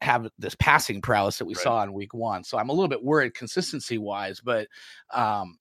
[0.00, 1.62] have this passing prowess that we right.
[1.62, 2.42] saw in week one.
[2.44, 4.68] So I'm a little bit worried consistency wise, but
[5.12, 5.58] um,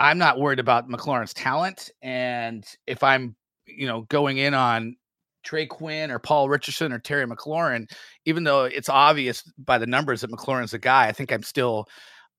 [0.00, 1.90] I'm not worried about McLaurin's talent.
[2.02, 3.36] And if I'm,
[3.66, 4.96] you know, going in on
[5.42, 7.90] Trey Quinn or Paul Richardson or Terry McLaurin,
[8.24, 11.86] even though it's obvious by the numbers that McLaurin's a guy, I think I'm still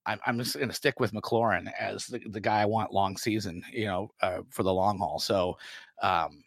[0.06, 3.18] I'm, I'm just going to stick with McLaurin as the, the guy I want long
[3.18, 5.20] season, you know, uh, for the long haul.
[5.20, 5.58] So,
[6.02, 6.44] um,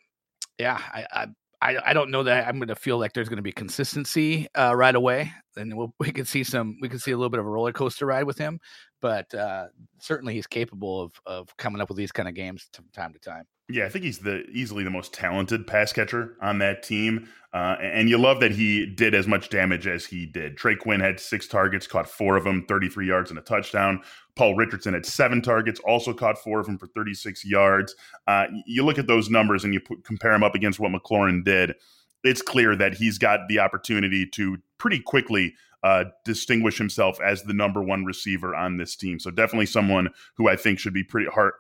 [0.59, 1.27] yeah, I,
[1.61, 4.47] I, I don't know that I'm going to feel like there's going to be consistency
[4.55, 5.33] uh, right away.
[5.57, 7.73] And we'll, we could see some, we could see a little bit of a roller
[7.73, 8.61] coaster ride with him,
[9.01, 9.67] but uh,
[9.99, 13.19] certainly he's capable of of coming up with these kind of games from time to
[13.19, 13.45] time.
[13.71, 17.77] Yeah, I think he's the easily the most talented pass catcher on that team, uh,
[17.81, 20.57] and you love that he did as much damage as he did.
[20.57, 24.01] Trey Quinn had six targets, caught four of them, 33 yards and a touchdown.
[24.37, 27.95] Paul Richardson had seven targets, also caught four of them for 36 yards.
[28.27, 31.45] Uh, you look at those numbers and you put, compare them up against what McLaurin
[31.45, 31.75] did.
[32.25, 37.55] It's clear that he's got the opportunity to pretty quickly uh, distinguish himself as the
[37.55, 39.19] number one receiver on this team.
[39.19, 41.53] So definitely someone who I think should be pretty hard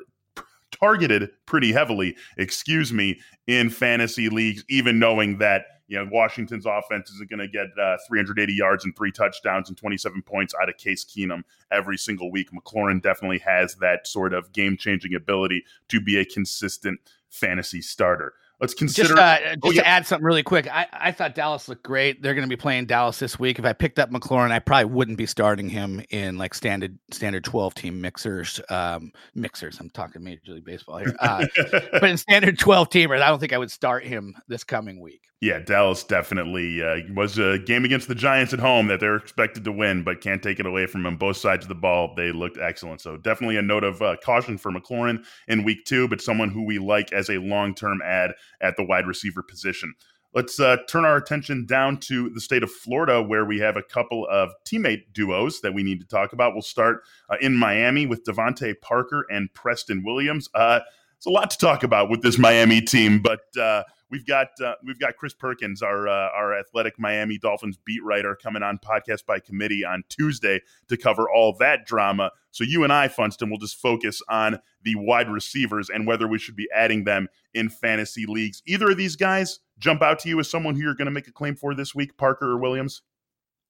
[0.70, 7.10] targeted pretty heavily, excuse me, in fantasy leagues, even knowing that you know Washington's offense
[7.10, 10.76] isn't going to get uh, 380 yards and three touchdowns and 27 points out of
[10.76, 12.48] Case Keenum every single week.
[12.52, 17.00] McLaurin definitely has that sort of game-changing ability to be a consistent
[17.30, 18.34] fantasy starter.
[18.60, 19.10] Let's consider.
[19.10, 19.82] Just, uh, just oh, yeah.
[19.82, 22.22] to add something really quick, I, I thought Dallas looked great.
[22.22, 23.58] They're going to be playing Dallas this week.
[23.58, 27.44] If I picked up McLaurin, I probably wouldn't be starting him in like standard standard
[27.44, 28.60] twelve team mixers.
[28.68, 29.78] Um, mixers.
[29.78, 31.14] I'm talking Major League Baseball here.
[31.20, 31.46] Uh,
[31.92, 35.28] but in standard twelve teamers, I don't think I would start him this coming week.
[35.40, 39.62] Yeah, Dallas definitely uh, was a game against the Giants at home that they're expected
[39.64, 41.16] to win, but can't take it away from them.
[41.16, 43.00] Both sides of the ball, they looked excellent.
[43.00, 46.64] So definitely a note of uh, caution for McLaurin in week two, but someone who
[46.64, 49.94] we like as a long term ad at the wide receiver position.
[50.34, 53.82] Let's uh, turn our attention down to the state of Florida, where we have a
[53.82, 56.52] couple of teammate duos that we need to talk about.
[56.52, 60.50] We'll start uh, in Miami with DeVante Parker and Preston Williams.
[60.54, 60.80] Uh,
[61.16, 64.74] it's a lot to talk about with this Miami team, but uh, we've got uh,
[64.86, 69.26] we've got Chris Perkins, our uh, our athletic Miami Dolphins beat writer, coming on podcast
[69.26, 72.30] by committee on Tuesday to cover all that drama.
[72.50, 76.38] So you and I, Funston, will just focus on the wide receivers and whether we
[76.38, 78.62] should be adding them in fantasy leagues.
[78.66, 81.28] Either of these guys jump out to you as someone who you're going to make
[81.28, 83.02] a claim for this week, Parker or Williams?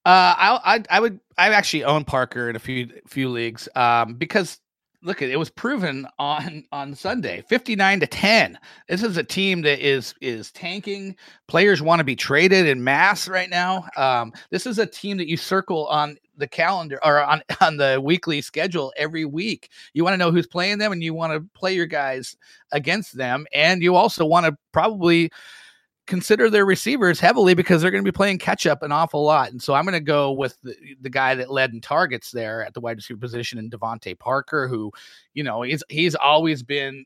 [0.05, 4.15] Uh, I, I, I would, I actually own Parker in a few few leagues, um,
[4.15, 4.61] because
[5.03, 9.81] look it was proven on on sunday 59 to 10 this is a team that
[9.81, 11.15] is is tanking.
[11.47, 13.87] Players want to be traded in mass right now.
[13.97, 18.01] Um, this is a team that you circle on the calendar or on on the
[18.03, 19.71] weekly schedule every week.
[19.93, 22.37] You want to know who's playing them and you want to play your guys
[22.73, 23.47] against them.
[23.53, 25.31] And you also want to probably
[26.09, 29.51] consider their receivers heavily because they're going to be playing catch up an awful lot.
[29.51, 32.65] And so I'm going to go with the, the, guy that led in targets there
[32.65, 34.91] at the wide receiver position in DeVante Parker, who,
[35.35, 37.05] you know, he's he's always been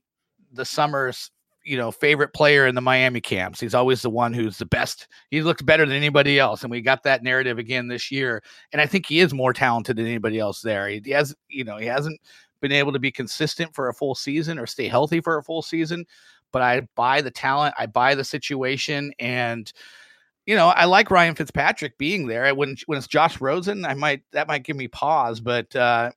[0.52, 1.30] the summer's
[1.64, 3.60] you know favorite player in the Miami camps.
[3.60, 5.08] He's always the one who's the best.
[5.30, 8.42] He looks better than anybody else, and we got that narrative again this year.
[8.72, 10.88] And I think he is more talented than anybody else there.
[10.88, 12.20] He, he has, you know, he hasn't
[12.60, 15.62] been able to be consistent for a full season or stay healthy for a full
[15.62, 16.06] season
[16.52, 19.72] but I buy the talent, I buy the situation, and
[20.46, 22.54] you know, I like Ryan Fitzpatrick being there.
[22.54, 26.12] When when it's Josh Rosen, I might that might give me pause, but uh,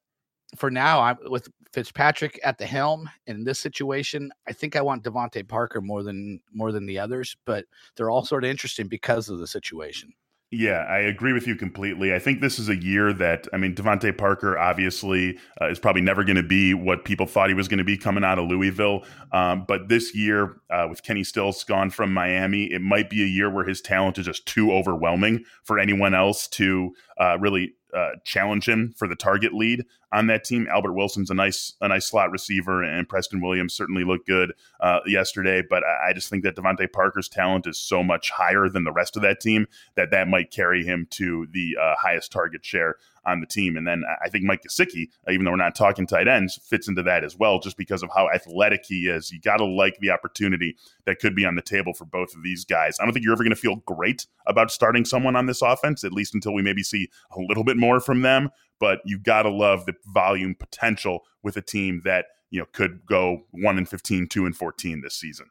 [0.56, 4.32] for now, I'm with Fitzpatrick at the helm in this situation.
[4.48, 7.66] I think I want DeVante Parker more than more than the others, but
[7.96, 10.14] they're all sort of interesting because of the situation.
[10.52, 12.14] Yeah, I agree with you completely.
[12.14, 16.04] I think this is a year that, I mean, DeVante Parker obviously uh, is probably
[16.04, 18.48] never going to be what people thought he was going to be coming out of
[18.48, 19.04] Louisville.
[19.34, 23.28] Um, but this year, uh, with Kenny Stills gone from Miami, it might be a
[23.28, 28.12] year where his talent is just too overwhelming for anyone else to uh, really uh,
[28.26, 30.68] challenge him for the target lead on that team.
[30.70, 35.00] Albert Wilson's a nice a nice slot receiver, and Preston Williams certainly looked good uh,
[35.06, 35.64] yesterday.
[35.68, 39.16] But I just think that DeVante Parker's talent is so much higher than the rest
[39.16, 43.40] of that team that that might carry him to the uh, highest target share on
[43.40, 43.76] the team.
[43.78, 46.88] And then I think Mike Gesicki, uh, even though we're not talking tight ends, fits
[46.88, 49.32] into that as well, just because of how athletic he is.
[49.32, 52.44] You got to like the opportunity that could be on the table for both of
[52.44, 52.98] these guys.
[53.00, 56.04] I don't think you're ever going to feel great about starting someone on this offense,
[56.04, 58.50] at least until we maybe see a little bit more from them.
[58.80, 63.06] But you got to love the volume potential with a team that you know could
[63.06, 65.48] go one and 15, 2 and 14 this season.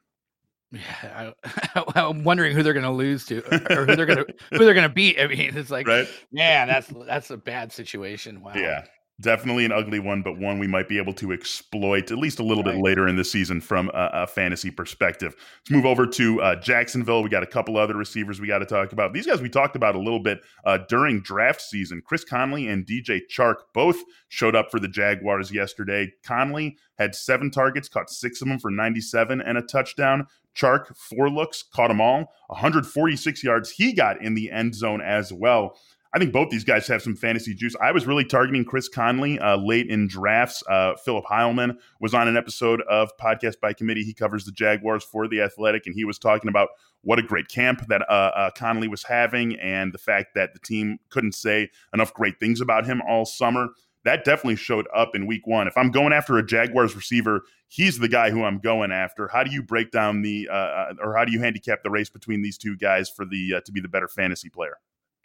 [0.74, 1.32] Yeah,
[1.74, 3.38] I, am wondering who they're going to lose to,
[3.72, 5.20] or who they're going to who they're going to beat.
[5.20, 6.08] I mean, it's like, right?
[6.32, 8.42] man, that's that's a bad situation.
[8.42, 8.52] Wow.
[8.54, 8.84] Yeah,
[9.20, 12.42] definitely an ugly one, but one we might be able to exploit at least a
[12.42, 12.74] little right.
[12.74, 15.36] bit later in the season from a, a fantasy perspective.
[15.60, 17.22] Let's move over to uh, Jacksonville.
[17.22, 19.12] We got a couple other receivers we got to talk about.
[19.12, 22.02] These guys we talked about a little bit uh, during draft season.
[22.04, 26.12] Chris Conley and DJ Chark both showed up for the Jaguars yesterday.
[26.24, 30.26] Conley had seven targets, caught six of them for 97 and a touchdown.
[30.54, 32.32] Chark, four looks, caught them all.
[32.46, 35.76] 146 yards he got in the end zone as well.
[36.14, 37.74] I think both these guys have some fantasy juice.
[37.82, 40.62] I was really targeting Chris Conley uh, late in drafts.
[40.70, 44.04] Uh, Philip Heilman was on an episode of Podcast by Committee.
[44.04, 46.68] He covers the Jaguars for The Athletic, and he was talking about
[47.00, 50.60] what a great camp that uh, uh Conley was having and the fact that the
[50.60, 53.70] team couldn't say enough great things about him all summer
[54.04, 55.66] that definitely showed up in week one.
[55.66, 59.28] If I'm going after a Jaguars receiver, he's the guy who I'm going after.
[59.28, 62.10] How do you break down the, uh, uh, or how do you handicap the race
[62.10, 64.76] between these two guys for the to be the better fantasy player?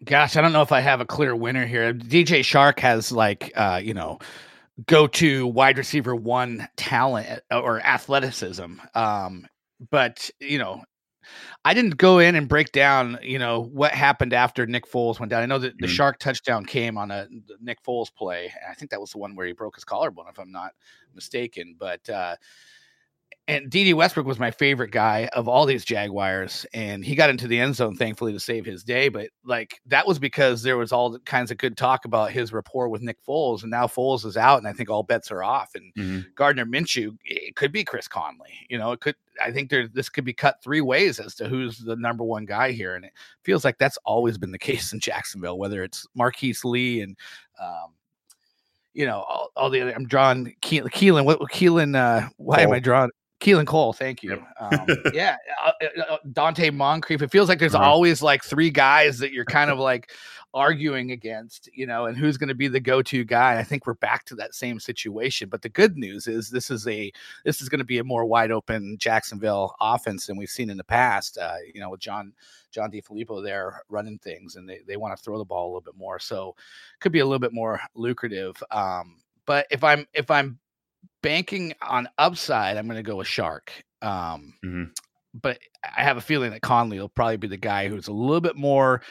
[0.04, 1.94] Gosh, I don't know if I have a clear winner here.
[1.94, 4.20] DJ Chark has like, uh, you know,
[4.86, 8.76] go to wide receiver one talent uh, or athleticism.
[8.96, 9.48] Um,
[9.92, 10.84] but you know,
[11.66, 15.30] I didn't go in and break down, you know, what happened after Nick Foles went
[15.30, 15.44] down.
[15.44, 16.02] I know that the mm-hmm.
[16.02, 17.28] Chark touchdown came on a
[17.60, 18.52] Nick Foles play.
[18.70, 20.72] I think that was the one where he broke his collarbone, if I'm not
[21.14, 21.76] mistaken.
[21.78, 22.36] But uh,
[23.50, 27.48] and Dede Westbrook was my favorite guy of all these Jaguars, and he got into
[27.48, 29.10] the end zone thankfully to save his day.
[29.10, 32.90] But like that was because there was all kinds of good talk about his rapport
[32.90, 35.72] with Nick Foles, and now Foles is out, and I think all bets are off.
[35.74, 36.30] And mm-hmm.
[36.36, 38.54] Gardner Minshew, it could be Chris Conley.
[38.70, 39.16] You know, it could.
[39.42, 42.46] I think there this could be cut three ways as to who's the number one
[42.46, 43.14] guy here, and it
[43.44, 47.18] feels like that's always been the case in Jacksonville, whether it's Marquise Lee and.
[47.60, 47.94] Um,
[48.94, 49.94] you know, all, all, the other.
[49.94, 50.92] I'm drawing Keelan.
[50.92, 51.96] Keelan what Keelan?
[51.96, 53.12] Uh, why am I drawing?
[53.40, 54.32] Keelan Cole, thank you.
[54.32, 54.90] Yep.
[54.90, 57.22] Um, yeah, uh, uh, uh, Moncrief.
[57.22, 57.90] It feels like there's uh-huh.
[57.90, 60.12] always like three guys that you're kind of like
[60.54, 63.58] arguing against, you know, and who's going to be the go-to guy.
[63.58, 65.48] I think we're back to that same situation.
[65.48, 67.12] But the good news is this is a
[67.46, 70.78] this is going to be a more wide open Jacksonville offense than we've seen in
[70.78, 71.38] the past.
[71.38, 72.34] Uh, you know, with John
[72.72, 75.82] John DeFilippo there running things, and they they want to throw the ball a little
[75.82, 76.56] bit more, so
[77.00, 78.62] could be a little bit more lucrative.
[78.72, 80.60] Um, but if I'm if I'm
[81.22, 83.70] banking on upside, I'm going to go with Chark.
[84.02, 84.84] Um, mm-hmm.
[85.34, 88.42] but I have a feeling that Conley will probably be the guy who's a little
[88.42, 89.02] bit more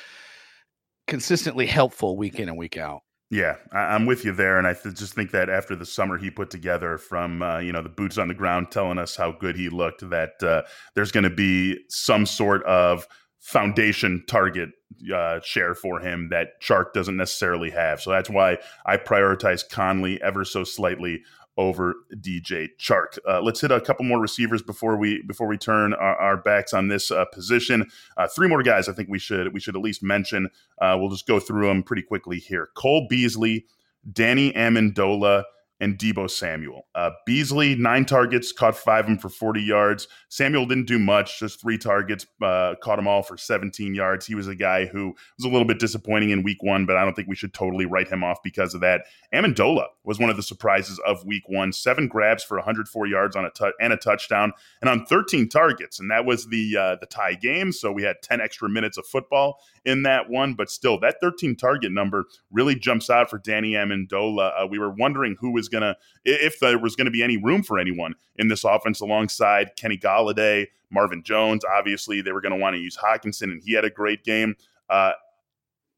[1.06, 3.02] consistently helpful week in and week out.
[3.30, 6.16] Yeah, I, am with you there, and I th- just think that after the summer
[6.16, 9.32] he put together, from uh, you know the boots on the ground telling us how
[9.32, 10.62] good he looked, that uh,
[10.94, 13.06] there's going to be some sort of
[13.40, 14.70] foundation target
[15.14, 18.00] uh, share for him that Chark doesn't necessarily have.
[18.00, 21.22] So that's why I prioritize Conley ever so slightly
[21.58, 23.18] over DJ Chark.
[23.28, 26.72] Uh, let's hit a couple more receivers before we before we turn our, our backs
[26.72, 27.84] on this uh, position.
[28.16, 30.48] Uh, three more guys I think we should we should at least mention.
[30.80, 32.70] Uh, we'll just go through them pretty quickly here.
[32.74, 33.66] Cole Beasley,
[34.10, 35.42] Danny Amendola,
[35.80, 36.86] and Deebo Samuel.
[36.94, 40.08] Uh, Beasley, nine targets, caught five of them for 40 yards.
[40.28, 44.26] Samuel didn't do much, just three targets, uh, caught them all for 17 yards.
[44.26, 47.04] He was a guy who was a little bit disappointing in week one, but I
[47.04, 49.02] don't think we should totally write him off because of that.
[49.32, 51.72] Amendola was one of the surprises of week one.
[51.72, 53.50] Seven grabs for 104 yards on a
[53.80, 57.72] and a touchdown, and on 13 targets, and that was the uh, the tie game.
[57.72, 61.56] So we had 10 extra minutes of football in that one, but still, that 13
[61.56, 64.52] target number really jumps out for Danny Amendola.
[64.62, 67.36] Uh, we were wondering who was going to, if there was going to be any
[67.36, 71.64] room for anyone in this offense alongside Kenny Golladay, Marvin Jones.
[71.64, 74.56] Obviously, they were going to want to use Hockenson, and he had a great game.
[74.88, 75.12] Uh,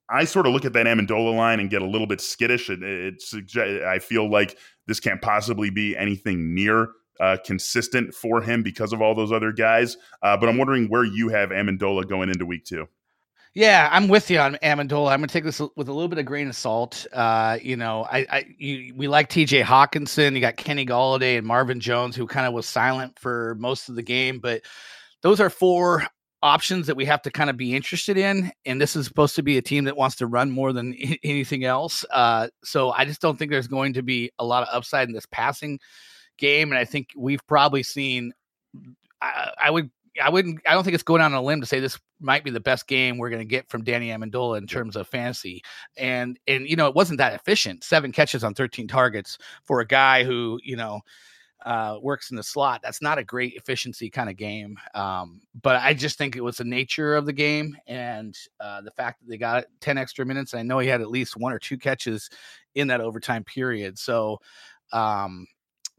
[0.08, 2.68] I sort of look at that Amendola line and get a little bit skittish.
[2.68, 6.88] It, it, I feel like this can't possibly be anything near
[7.20, 9.96] uh, consistent for him because of all those other guys.
[10.22, 12.88] Uh, but I'm wondering where you have Amendola going into week two.
[13.54, 15.10] Yeah, I'm with you on Amendola.
[15.10, 17.04] I'm gonna take this with a little bit of grain of salt.
[17.12, 19.62] Uh, you know, I, I you, we like T.J.
[19.62, 20.34] Hockenson.
[20.34, 23.96] You got Kenny Golladay and Marvin Jones, who kind of was silent for most of
[23.96, 24.38] the game.
[24.38, 24.62] But
[25.22, 26.06] those are four
[26.42, 28.52] options that we have to kind of be interested in.
[28.66, 30.94] And this is supposed to be a team that wants to run more than
[31.24, 32.04] anything else.
[32.12, 35.14] Uh, so I just don't think there's going to be a lot of upside in
[35.14, 35.80] this passing
[36.38, 36.70] game.
[36.70, 38.32] And I think we've probably seen.
[39.20, 39.90] I, I would
[40.20, 40.60] I wouldn't.
[40.66, 42.86] I don't think it's going on a limb to say this might be the best
[42.86, 45.62] game we're going to get from Danny Amendola in terms of fantasy.
[45.96, 47.84] And and you know it wasn't that efficient.
[47.84, 51.00] Seven catches on 13 targets for a guy who you know
[51.64, 52.80] uh, works in the slot.
[52.82, 54.78] That's not a great efficiency kind of game.
[54.94, 58.90] Um, but I just think it was the nature of the game and uh, the
[58.92, 60.54] fact that they got 10 extra minutes.
[60.54, 62.30] I know he had at least one or two catches
[62.74, 63.98] in that overtime period.
[63.98, 64.40] So
[64.92, 65.46] um,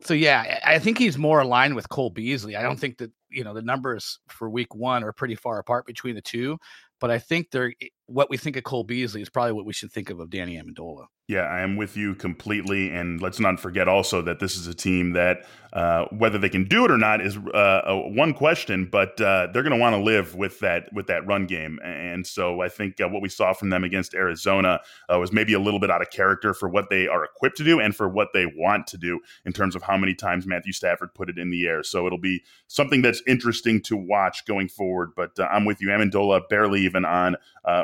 [0.03, 2.55] so yeah, I think he's more aligned with Cole Beasley.
[2.55, 5.85] I don't think that you know the numbers for week one are pretty far apart
[5.85, 6.57] between the two,
[6.99, 9.73] but I think they're eh, what we think of Cole Beasley is probably what we
[9.73, 11.05] should think of of Danny Amendola.
[11.31, 12.89] Yeah, I am with you completely.
[12.89, 16.65] And let's not forget also that this is a team that, uh, whether they can
[16.65, 18.89] do it or not, is uh, one question.
[18.91, 21.79] But uh, they're going to want to live with that with that run game.
[21.85, 25.53] And so I think uh, what we saw from them against Arizona uh, was maybe
[25.53, 28.09] a little bit out of character for what they are equipped to do and for
[28.09, 31.37] what they want to do in terms of how many times Matthew Stafford put it
[31.37, 31.81] in the air.
[31.81, 35.11] So it'll be something that's interesting to watch going forward.
[35.15, 37.37] But uh, I'm with you, Amendola, barely even on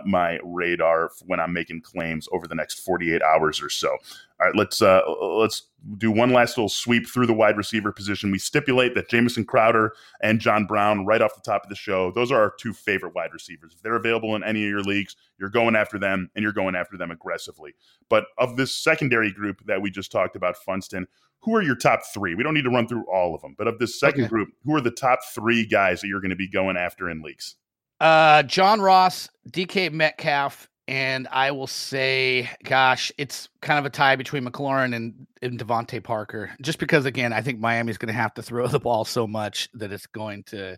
[0.06, 3.90] my radar when I'm making claims over the next 48 hours hours or so.
[3.90, 5.64] All right, let's uh, let's
[5.98, 8.32] do one last little sweep through the wide receiver position.
[8.32, 12.12] We stipulate that Jamison Crowder and John Brown, right off the top of the show,
[12.12, 13.74] those are our two favorite wide receivers.
[13.76, 16.76] If they're available in any of your leagues, you're going after them and you're going
[16.76, 17.74] after them aggressively.
[18.10, 21.08] But of this secondary group that we just talked about, Funston,
[21.42, 22.36] who are your top three?
[22.36, 24.30] We don't need to run through all of them, but of this second okay.
[24.30, 27.22] group, who are the top three guys that you're going to be going after in
[27.22, 27.56] leagues?
[28.00, 34.16] Uh, John Ross, DK Metcalf, and I will say, gosh, it's kind of a tie
[34.16, 36.52] between McLaurin and, and DeVante Parker.
[36.62, 39.70] Just because, again, I think Miami's going to have to throw the ball so much
[39.74, 40.78] that it's going to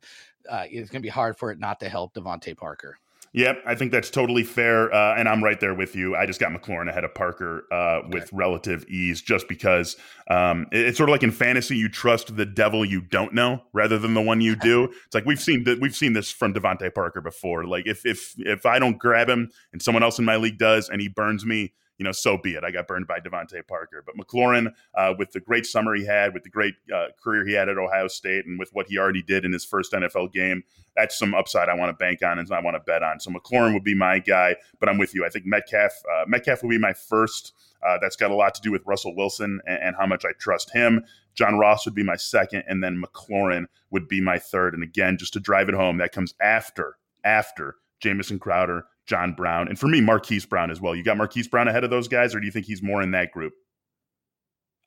[0.49, 2.97] uh, it's going to be hard for it not to help DeVante Parker.
[3.33, 6.15] Yep, I think that's totally fair, uh, and I'm right there with you.
[6.15, 8.09] I just got McLaurin ahead of Parker uh, okay.
[8.11, 9.97] with relative ease, just because
[10.31, 13.61] um, it, it's sort of like in fantasy, you trust the devil you don't know
[13.71, 14.85] rather than the one you do.
[15.05, 17.65] it's like we've seen that we've seen this from DeVante Parker before.
[17.65, 20.89] Like if if if I don't grab him and someone else in my league does,
[20.89, 22.63] and he burns me, you know, so be it.
[22.63, 24.03] I got burned by DeVante Parker.
[24.05, 27.53] But McLaurin, uh, with the great summer he had, with the great uh, career he
[27.53, 30.63] had at Ohio State, and with what he already did in his first NFL game,
[30.95, 33.19] that's some upside I want to bank on and I want to bet on.
[33.19, 35.25] So McLaurin would be my guy, but I'm with you.
[35.25, 37.53] I think Metcalf, uh, Metcalf will be my first.
[37.85, 40.31] Uh, that's got a lot to do with Russell Wilson and, and how much I
[40.39, 41.03] trust him.
[41.35, 44.73] John Ross would be my second, and then McLaurin would be my third.
[44.73, 49.67] And again, just to drive it home, that comes after after Jamison Crowder, John Brown,
[49.67, 50.95] and for me, Marquise Brown as well.
[50.95, 53.09] You got Marquise Brown ahead of those guys, or do you think he's more in
[53.11, 53.53] that group?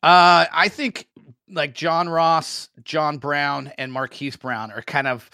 [0.01, 1.09] Uh, I think
[1.49, 5.29] like John Ross, John Brown, and Marquise Brown are kind of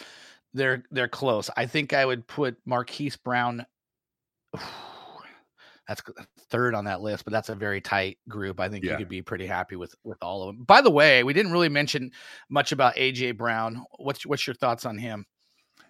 [0.55, 1.51] they're they're close.
[1.55, 3.63] I think I would put Marquise Brown.
[5.87, 6.01] that's
[6.49, 8.59] third on that list, but that's a very tight group.
[8.59, 8.93] I think yeah.
[8.93, 10.65] you could be pretty happy with with all of them.
[10.65, 12.11] By the way, we didn't really mention
[12.49, 13.85] much about AJ Brown.
[13.99, 15.25] What's what's your thoughts on him?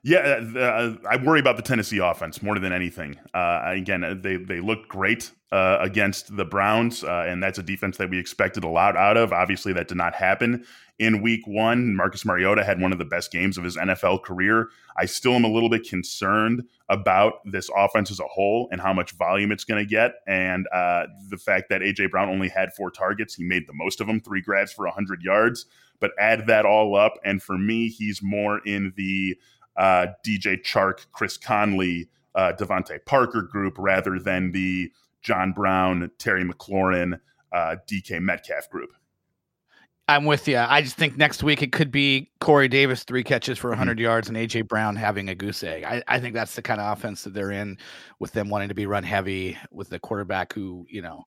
[0.01, 3.17] Yeah, uh, uh, I worry about the Tennessee offense more than anything.
[3.33, 7.63] Uh, again, uh, they they looked great uh, against the Browns, uh, and that's a
[7.63, 9.33] defense that we expected a lot out of.
[9.33, 10.65] Obviously, that did not happen
[10.99, 11.95] in Week One.
[11.95, 14.69] Marcus Mariota had one of the best games of his NFL career.
[14.97, 18.93] I still am a little bit concerned about this offense as a whole and how
[18.93, 20.65] much volume it's going to get, and
[21.29, 23.35] the fact that AJ Brown only had four targets.
[23.35, 25.65] He made the most of them, three grabs for 100 yards.
[25.99, 29.37] But add that all up, and for me, he's more in the
[29.79, 34.91] uh, DJ Chark, Chris Conley, uh, DeVante Parker group rather than the
[35.23, 37.19] John Brown, Terry McLaurin,
[37.51, 38.91] uh, DK Metcalf group.
[40.07, 40.57] I'm with you.
[40.57, 44.01] I just think next week it could be Corey Davis three catches for 100 mm-hmm.
[44.01, 45.83] yards and AJ Brown having a goose egg.
[45.83, 47.77] I, I, think that's the kind of offense that they're in,
[48.19, 51.25] with them wanting to be run heavy with the quarterback who you know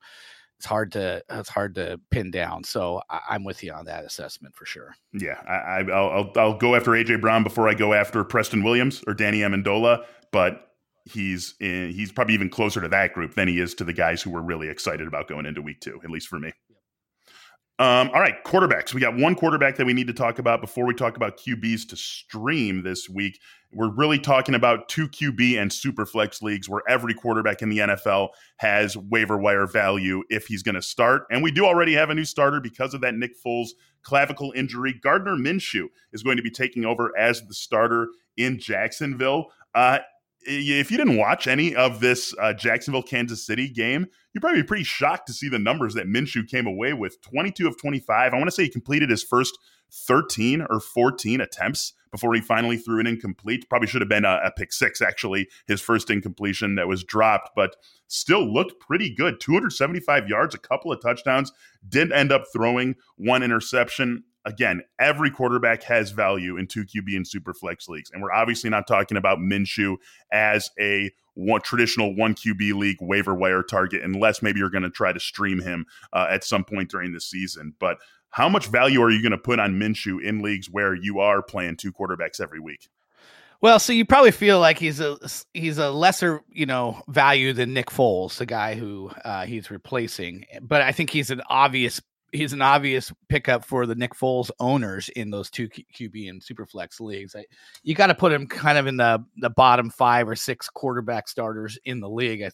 [0.62, 2.62] it's hard to it's hard to pin down.
[2.62, 4.94] So I, am with you on that assessment for sure.
[5.12, 9.02] Yeah, I, will I'll, I'll go after AJ Brown before I go after Preston Williams
[9.08, 10.68] or Danny Amendola, but
[11.04, 14.22] he's in, he's probably even closer to that group than he is to the guys
[14.22, 16.52] who were really excited about going into week two, at least for me.
[17.80, 18.94] Um, all right, quarterbacks.
[18.94, 21.88] We got one quarterback that we need to talk about before we talk about QBs
[21.88, 23.40] to stream this week.
[23.72, 27.78] We're really talking about two QB and super flex leagues where every quarterback in the
[27.78, 31.22] NFL has waiver wire value if he's going to start.
[31.30, 33.70] And we do already have a new starter because of that Nick Foles
[34.02, 34.94] clavicle injury.
[35.02, 39.46] Gardner Minshew is going to be taking over as the starter in Jacksonville.
[39.74, 40.00] Uh,
[40.44, 44.66] if you didn't watch any of this uh, Jacksonville Kansas City game, you'd probably be
[44.66, 48.32] pretty shocked to see the numbers that Minshew came away with 22 of 25.
[48.32, 49.56] I want to say he completed his first
[49.92, 53.68] 13 or 14 attempts before he finally threw an incomplete.
[53.68, 57.50] Probably should have been a, a pick six, actually, his first incompletion that was dropped,
[57.56, 57.76] but
[58.08, 59.40] still looked pretty good.
[59.40, 61.52] 275 yards, a couple of touchdowns,
[61.88, 67.26] Didn't end up throwing one interception again, every quarterback has value in two QB and
[67.26, 68.10] super flex leagues.
[68.10, 69.96] And we're obviously not talking about Minshew
[70.32, 74.90] as a one, traditional one QB league waiver wire target, unless maybe you're going to
[74.90, 77.74] try to stream him uh, at some point during the season.
[77.78, 77.98] But
[78.32, 81.42] how much value are you going to put on Minshew in leagues where you are
[81.42, 82.88] playing two quarterbacks every week?
[83.60, 85.16] Well, so you probably feel like he's a
[85.54, 90.46] he's a lesser you know value than Nick Foles, the guy who uh, he's replacing.
[90.60, 92.00] But I think he's an obvious
[92.32, 97.00] he's an obvious pickup for the Nick Foles owners in those two QB and Superflex
[97.00, 97.36] leagues.
[97.36, 97.44] I,
[97.84, 101.28] you got to put him kind of in the the bottom five or six quarterback
[101.28, 102.50] starters in the league.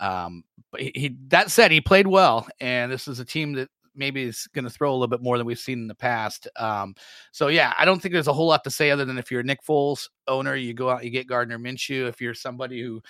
[0.00, 3.70] Um, but he, he that said, he played well, and this is a team that
[3.94, 6.48] maybe is going to throw a little bit more than we've seen in the past.
[6.56, 6.94] Um,
[7.30, 9.42] so yeah, I don't think there's a whole lot to say other than if you're
[9.42, 12.08] Nick Foles owner, you go out, you get Gardner Minshew.
[12.08, 13.02] If you're somebody who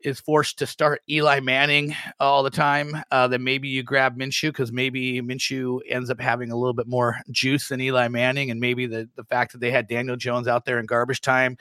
[0.00, 4.50] is forced to start Eli Manning all the time, uh, then maybe you grab Minshew
[4.50, 8.60] because maybe Minshew ends up having a little bit more juice than Eli Manning, and
[8.60, 11.56] maybe the the fact that they had Daniel Jones out there in garbage time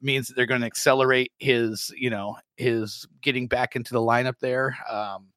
[0.00, 4.38] means that they're going to accelerate his, you know, his getting back into the lineup
[4.40, 4.76] there.
[4.90, 5.31] Um,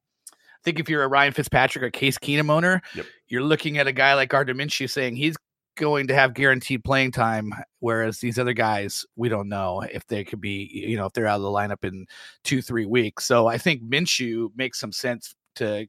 [0.66, 3.06] think if you're a Ryan Fitzpatrick or Case Keenum owner, yep.
[3.28, 5.38] you're looking at a guy like Gardner Minshew saying he's
[5.78, 10.24] going to have guaranteed playing time, whereas these other guys, we don't know if they
[10.24, 12.06] could be, you know, if they're out of the lineup in
[12.44, 13.26] two, three weeks.
[13.26, 15.88] So I think Minshew makes some sense to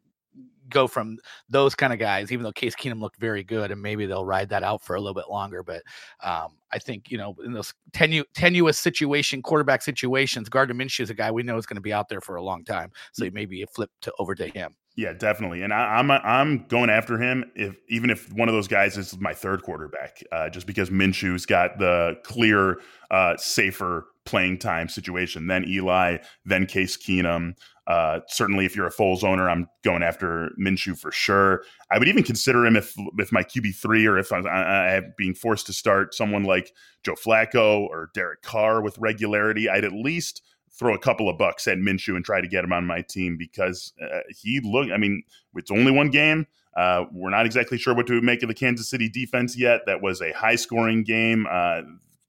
[0.69, 4.07] go from those kind of guys, even though Case Keenum looked very good, and maybe
[4.07, 5.63] they'll ride that out for a little bit longer.
[5.63, 5.83] But
[6.23, 11.11] um, I think you know in those tenu- tenuous situation, quarterback situations, Gardner Minshew is
[11.11, 13.29] a guy we know is going to be out there for a long time, so
[13.33, 14.75] maybe a flip to over to him.
[14.97, 15.61] Yeah, definitely.
[15.61, 18.97] And I, am I'm, I'm going after him if even if one of those guys
[18.97, 24.89] is my third quarterback, uh, just because Minshew's got the clear, uh, safer playing time
[24.89, 25.47] situation.
[25.47, 27.57] Then Eli, then Case Keenum.
[27.87, 31.63] Uh, certainly, if you're a Foles owner, I'm going after Minshew for sure.
[31.91, 35.35] I would even consider him if if my QB three or if I, I, being
[35.35, 36.73] forced to start someone like
[37.05, 39.69] Joe Flacco or Derek Carr with regularity.
[39.69, 40.43] I'd at least
[40.77, 43.37] throw a couple of bucks at Minshew and try to get him on my team
[43.39, 44.91] because uh, he look.
[44.91, 45.23] I mean,
[45.55, 46.47] it's only one game.
[46.77, 49.83] Uh, we're not exactly sure what to make of the Kansas City defense yet.
[49.87, 51.47] That was a high scoring game.
[51.51, 51.83] Uh,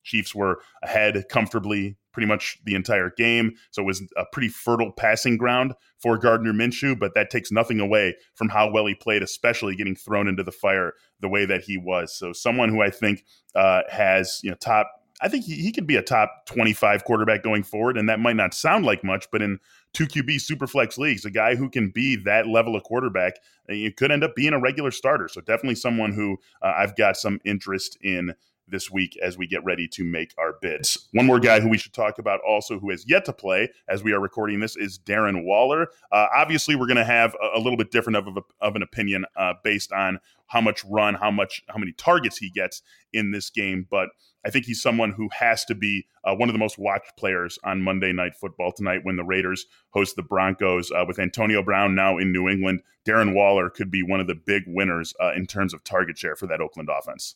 [0.04, 3.54] Chiefs were ahead comfortably pretty much the entire game.
[3.70, 7.80] So it was a pretty fertile passing ground for Gardner Minshew, but that takes nothing
[7.80, 11.62] away from how well he played, especially getting thrown into the fire the way that
[11.62, 12.18] he was.
[12.18, 14.90] So someone who I think uh, has you know top
[15.22, 18.00] I think he, he could be a top 25 quarterback going forward.
[18.00, 19.60] And that might not sound like much, but in
[19.94, 23.34] two QB superflex leagues, a guy who can be that level of quarterback,
[23.70, 25.28] uh, could end up being a regular starter.
[25.28, 28.34] So definitely someone who uh, I've got some interest in
[28.68, 31.08] this week as we get ready to make our bids.
[31.14, 34.04] One more guy who we should talk about also who has yet to play as
[34.04, 35.88] we are recording this is Darren Waller.
[36.12, 38.82] Uh, obviously, we're going to have a, a, little bit different of, of, of an
[38.82, 42.82] opinion uh, based on how much run, how much, how many targets he gets
[43.14, 44.10] in this game, but
[44.46, 47.60] I think he's someone who has to be uh, one of the most watched players
[47.66, 50.90] on Monday Night Football tonight when the Raiders host the Broncos.
[50.90, 54.36] Uh, with Antonio Brown now in New England, Darren Waller could be one of the
[54.36, 57.36] big winners uh, in terms of target share for that Oakland offense.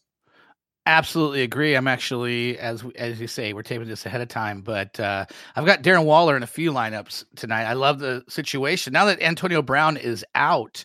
[0.88, 1.76] Absolutely agree.
[1.76, 5.26] I'm actually, as as you say, we're taping this ahead of time, but uh,
[5.56, 7.66] I've got Darren Waller in a few lineups tonight.
[7.66, 10.84] I love the situation now that Antonio Brown is out.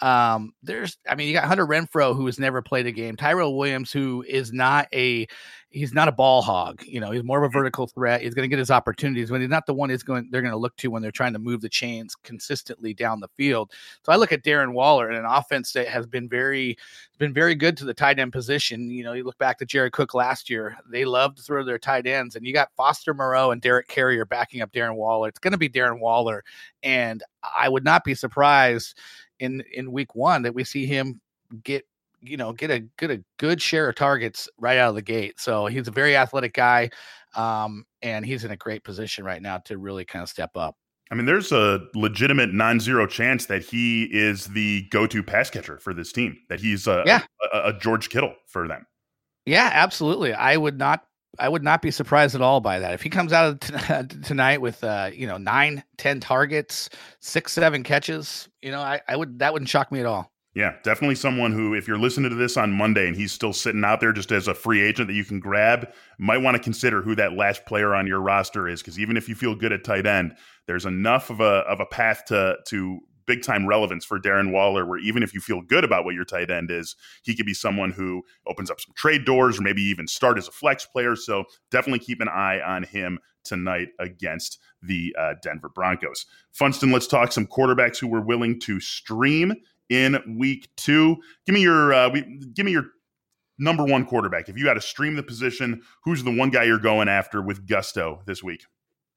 [0.00, 3.56] Um, there's, I mean, you got Hunter Renfrow who has never played a game, Tyrell
[3.56, 5.26] Williams who is not a,
[5.70, 6.82] he's not a ball hog.
[6.86, 8.22] You know, he's more of a vertical threat.
[8.22, 10.28] He's going to get his opportunities when he's not the one is going.
[10.30, 13.28] They're going to look to when they're trying to move the chains consistently down the
[13.36, 13.72] field.
[14.02, 16.76] So I look at Darren Waller and an offense that has been very,
[17.18, 18.90] been very good to the tight end position.
[18.90, 21.78] You know, you look back to Jared Cook last year; they love to throw their
[21.78, 25.28] tight ends, and you got Foster Moreau and Derek Carrier backing up Darren Waller.
[25.28, 26.44] It's going to be Darren Waller,
[26.82, 27.22] and
[27.58, 28.98] I would not be surprised
[29.38, 31.20] in in week one that we see him
[31.62, 31.86] get
[32.20, 35.38] you know get a get a good share of targets right out of the gate.
[35.38, 36.90] So he's a very athletic guy,
[37.34, 40.76] um, and he's in a great position right now to really kind of step up.
[41.10, 45.94] I mean, there's a legitimate non-zero chance that he is the go-to pass catcher for
[45.94, 46.36] this team.
[46.50, 47.22] That he's a, yeah.
[47.52, 48.86] a, a George Kittle for them.
[49.46, 50.34] Yeah, absolutely.
[50.34, 51.04] I would not
[51.38, 52.94] I would not be surprised at all by that.
[52.94, 56.90] If he comes out of t- tonight with uh, you know nine, ten targets,
[57.20, 60.30] six, seven catches, you know, I, I would that wouldn't shock me at all.
[60.58, 63.84] Yeah, definitely someone who, if you're listening to this on Monday and he's still sitting
[63.84, 65.88] out there just as a free agent that you can grab,
[66.18, 68.82] might want to consider who that last player on your roster is.
[68.82, 70.34] Because even if you feel good at tight end,
[70.66, 74.84] there's enough of a of a path to to big time relevance for Darren Waller,
[74.84, 77.54] where even if you feel good about what your tight end is, he could be
[77.54, 81.14] someone who opens up some trade doors or maybe even start as a flex player.
[81.14, 86.26] So definitely keep an eye on him tonight against the uh, Denver Broncos.
[86.50, 89.54] Funston, let's talk some quarterbacks who were willing to stream
[89.88, 91.16] in week two.
[91.46, 92.86] Give me your uh, we, give me your
[93.58, 94.48] number one quarterback.
[94.48, 97.66] If you had to stream the position, who's the one guy you're going after with
[97.66, 98.64] gusto this week?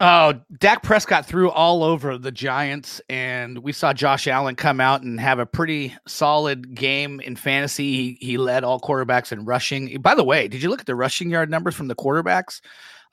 [0.04, 5.04] Oh, Dak Prescott threw all over the Giants, and we saw Josh Allen come out
[5.04, 7.92] and have a pretty solid game in fantasy.
[7.92, 10.02] He, he led all quarterbacks in rushing.
[10.02, 12.62] By the way, did you look at the rushing yard numbers from the quarterbacks?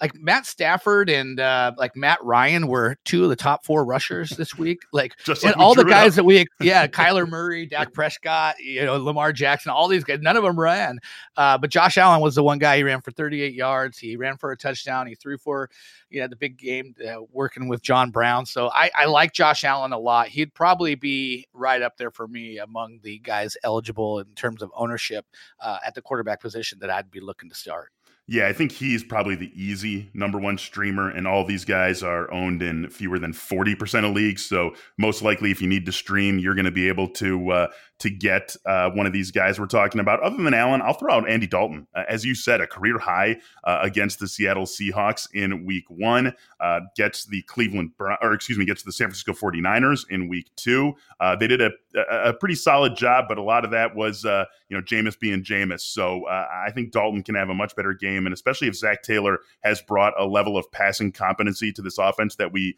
[0.00, 4.30] Like Matt Stafford and uh, like Matt Ryan were two of the top four rushers
[4.30, 4.80] this week.
[4.92, 8.84] Like, Just like and all the guys that we, yeah, Kyler Murray, Dak Prescott, you
[8.84, 10.98] know, Lamar Jackson, all these guys, none of them ran.
[11.36, 12.76] Uh, but Josh Allen was the one guy.
[12.76, 13.98] He ran for 38 yards.
[13.98, 15.06] He ran for a touchdown.
[15.08, 15.68] He threw for,
[16.10, 18.46] you know, the big game uh, working with John Brown.
[18.46, 20.28] So I, I like Josh Allen a lot.
[20.28, 24.70] He'd probably be right up there for me among the guys eligible in terms of
[24.74, 25.26] ownership
[25.60, 27.90] uh, at the quarterback position that I'd be looking to start.
[28.30, 32.30] Yeah, I think he's probably the easy number one streamer, and all these guys are
[32.30, 34.44] owned in fewer than 40% of leagues.
[34.44, 37.66] So, most likely, if you need to stream, you're going to be able to uh,
[37.98, 40.20] to get uh, one of these guys we're talking about.
[40.20, 41.86] Other than Allen, I'll throw out Andy Dalton.
[41.94, 46.32] Uh, as you said, a career high uh, against the Seattle Seahawks in week one,
[46.60, 50.94] uh, gets the Cleveland, or excuse me, gets the San Francisco 49ers in week two.
[51.18, 51.70] Uh, they did a,
[52.10, 55.42] a, pretty solid job, but a lot of that was, uh, you know, Jameis being
[55.42, 55.80] Jameis.
[55.80, 59.40] So I think Dalton can have a much better game, and especially if Zac Taylor
[59.60, 62.76] has brought a level of passing competency to this offense that we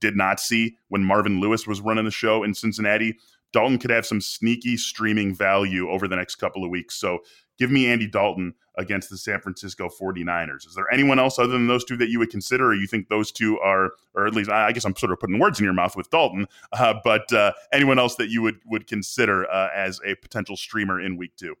[0.00, 3.18] did not see when Marvin Lewis was running the show in Cincinnati.
[3.52, 6.96] Dalton could have some sneaky streaming value over the next couple of weeks.
[6.96, 7.20] So
[7.58, 10.66] give me Andy Dalton against the San Francisco 49ers.
[10.66, 13.08] Is there anyone else other than those two that you would consider, or you think
[13.08, 15.74] those two are, or at least I guess I'm sort of putting words in your
[15.74, 20.00] mouth with Dalton, uh, but uh, anyone else that you would would consider uh, as
[20.06, 21.56] a potential streamer in week two?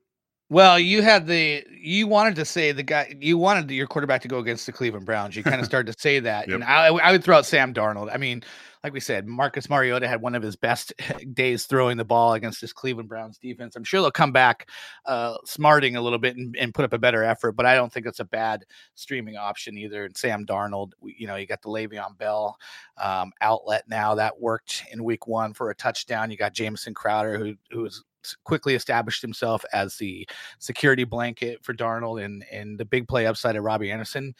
[0.50, 4.28] Well, you had the you wanted to say the guy you wanted your quarterback to
[4.28, 5.36] go against the Cleveland Browns.
[5.36, 6.54] You kind of started to say that, yep.
[6.54, 8.10] and I, I would throw out Sam Darnold.
[8.12, 8.42] I mean,
[8.82, 10.94] like we said, Marcus Mariota had one of his best
[11.34, 13.76] days throwing the ball against this Cleveland Browns defense.
[13.76, 14.70] I'm sure they'll come back
[15.04, 17.92] uh, smarting a little bit and, and, put up a better effort, but I don't
[17.92, 20.04] think it's a bad streaming option either.
[20.04, 22.56] And Sam Darnold, you know, you got the Le'Veon Bell
[22.96, 26.30] um, outlet now that worked in Week One for a touchdown.
[26.30, 28.04] You got Jamison Crowder, who who was
[28.44, 33.56] quickly established himself as the security blanket for Darnold and and the big play upside
[33.56, 34.34] of Robbie Anderson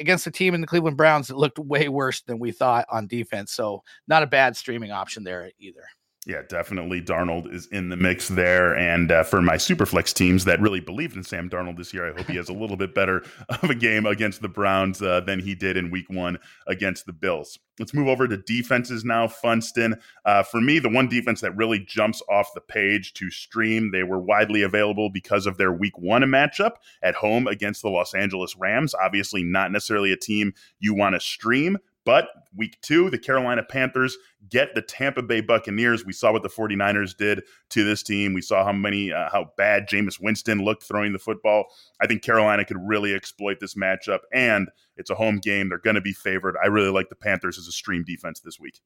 [0.00, 3.06] against a team in the Cleveland Browns that looked way worse than we thought on
[3.06, 3.52] defense.
[3.52, 5.84] So not a bad streaming option there either.
[6.26, 7.02] Yeah, definitely.
[7.02, 8.74] Darnold is in the mix there.
[8.76, 12.16] And uh, for my Superflex teams that really believed in Sam Darnold this year, I
[12.16, 15.38] hope he has a little bit better of a game against the Browns uh, than
[15.38, 17.58] he did in week one against the Bills.
[17.78, 19.28] Let's move over to defenses now.
[19.28, 20.00] Funston.
[20.24, 24.04] Uh, for me, the one defense that really jumps off the page to stream, they
[24.04, 28.56] were widely available because of their week one matchup at home against the Los Angeles
[28.56, 28.94] Rams.
[28.94, 34.16] Obviously, not necessarily a team you want to stream, but week two, the Carolina Panthers
[34.48, 36.04] get the Tampa Bay Buccaneers.
[36.04, 38.34] We saw what the 49ers did to this team.
[38.34, 41.66] We saw how many, uh, how bad Jameis Winston looked throwing the football.
[42.00, 45.68] I think Carolina could really exploit this matchup, and it's a home game.
[45.68, 46.56] They're going to be favored.
[46.62, 48.80] I really like the Panthers as a stream defense this week.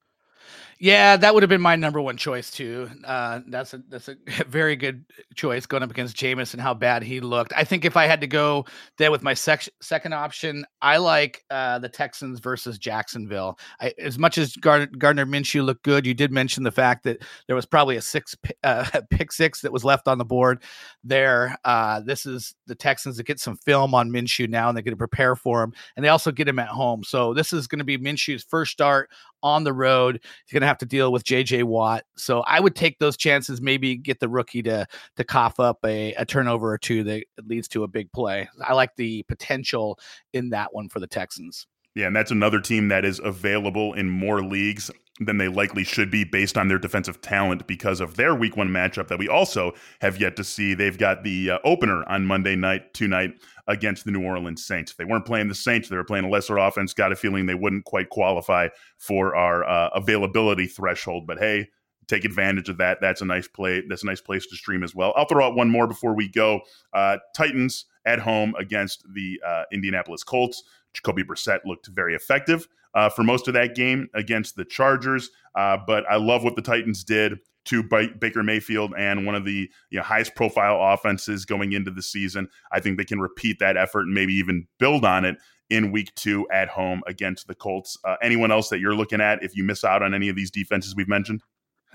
[0.81, 2.89] Yeah, that would have been my number one choice too.
[3.03, 4.15] Uh, that's a that's a
[4.47, 5.03] very good
[5.35, 7.51] choice going up against Jameis and how bad he looked.
[7.53, 8.65] I think if I had to go
[8.97, 13.59] there with my sec- second option, I like uh, the Texans versus Jacksonville.
[13.81, 17.23] I, as much as Gardner, Gardner Minshew looked good, you did mention the fact that
[17.47, 20.63] there was probably a six uh, pick six that was left on the board
[21.03, 21.57] there.
[21.65, 24.91] Uh, this is the Texans that get some film on Minshew now, and they get
[24.91, 27.03] to prepare for him, and they also get him at home.
[27.03, 29.09] So this is going to be Minshew's first start
[29.43, 30.19] on the road.
[30.45, 32.05] He's going to have to deal with JJ Watt.
[32.15, 36.13] So I would take those chances, maybe get the rookie to to cough up a,
[36.13, 38.47] a turnover or two that leads to a big play.
[38.65, 39.99] I like the potential
[40.33, 41.67] in that one for the Texans.
[41.95, 44.89] Yeah, and that's another team that is available in more leagues
[45.19, 48.69] than they likely should be based on their defensive talent because of their week one
[48.69, 50.73] matchup that we also have yet to see.
[50.73, 53.33] They've got the uh, opener on Monday night, tonight
[53.67, 54.93] against the New Orleans Saints.
[54.93, 56.93] They weren't playing the Saints, they were playing a lesser offense.
[56.93, 61.27] Got a feeling they wouldn't quite qualify for our uh, availability threshold.
[61.27, 61.69] But hey,
[62.07, 62.99] take advantage of that.
[63.01, 63.83] That's a nice play.
[63.87, 65.13] That's a nice place to stream as well.
[65.17, 66.61] I'll throw out one more before we go.
[66.93, 70.63] Uh, Titans at home against the uh, Indianapolis Colts.
[70.93, 75.29] Jacoby Brissett looked very effective uh, for most of that game against the Chargers.
[75.55, 79.69] Uh, but I love what the Titans did to Baker Mayfield and one of the
[79.89, 82.47] you know, highest profile offenses going into the season.
[82.71, 85.37] I think they can repeat that effort and maybe even build on it
[85.69, 87.97] in week two at home against the Colts.
[88.03, 90.49] Uh, anyone else that you're looking at if you miss out on any of these
[90.49, 91.43] defenses we've mentioned?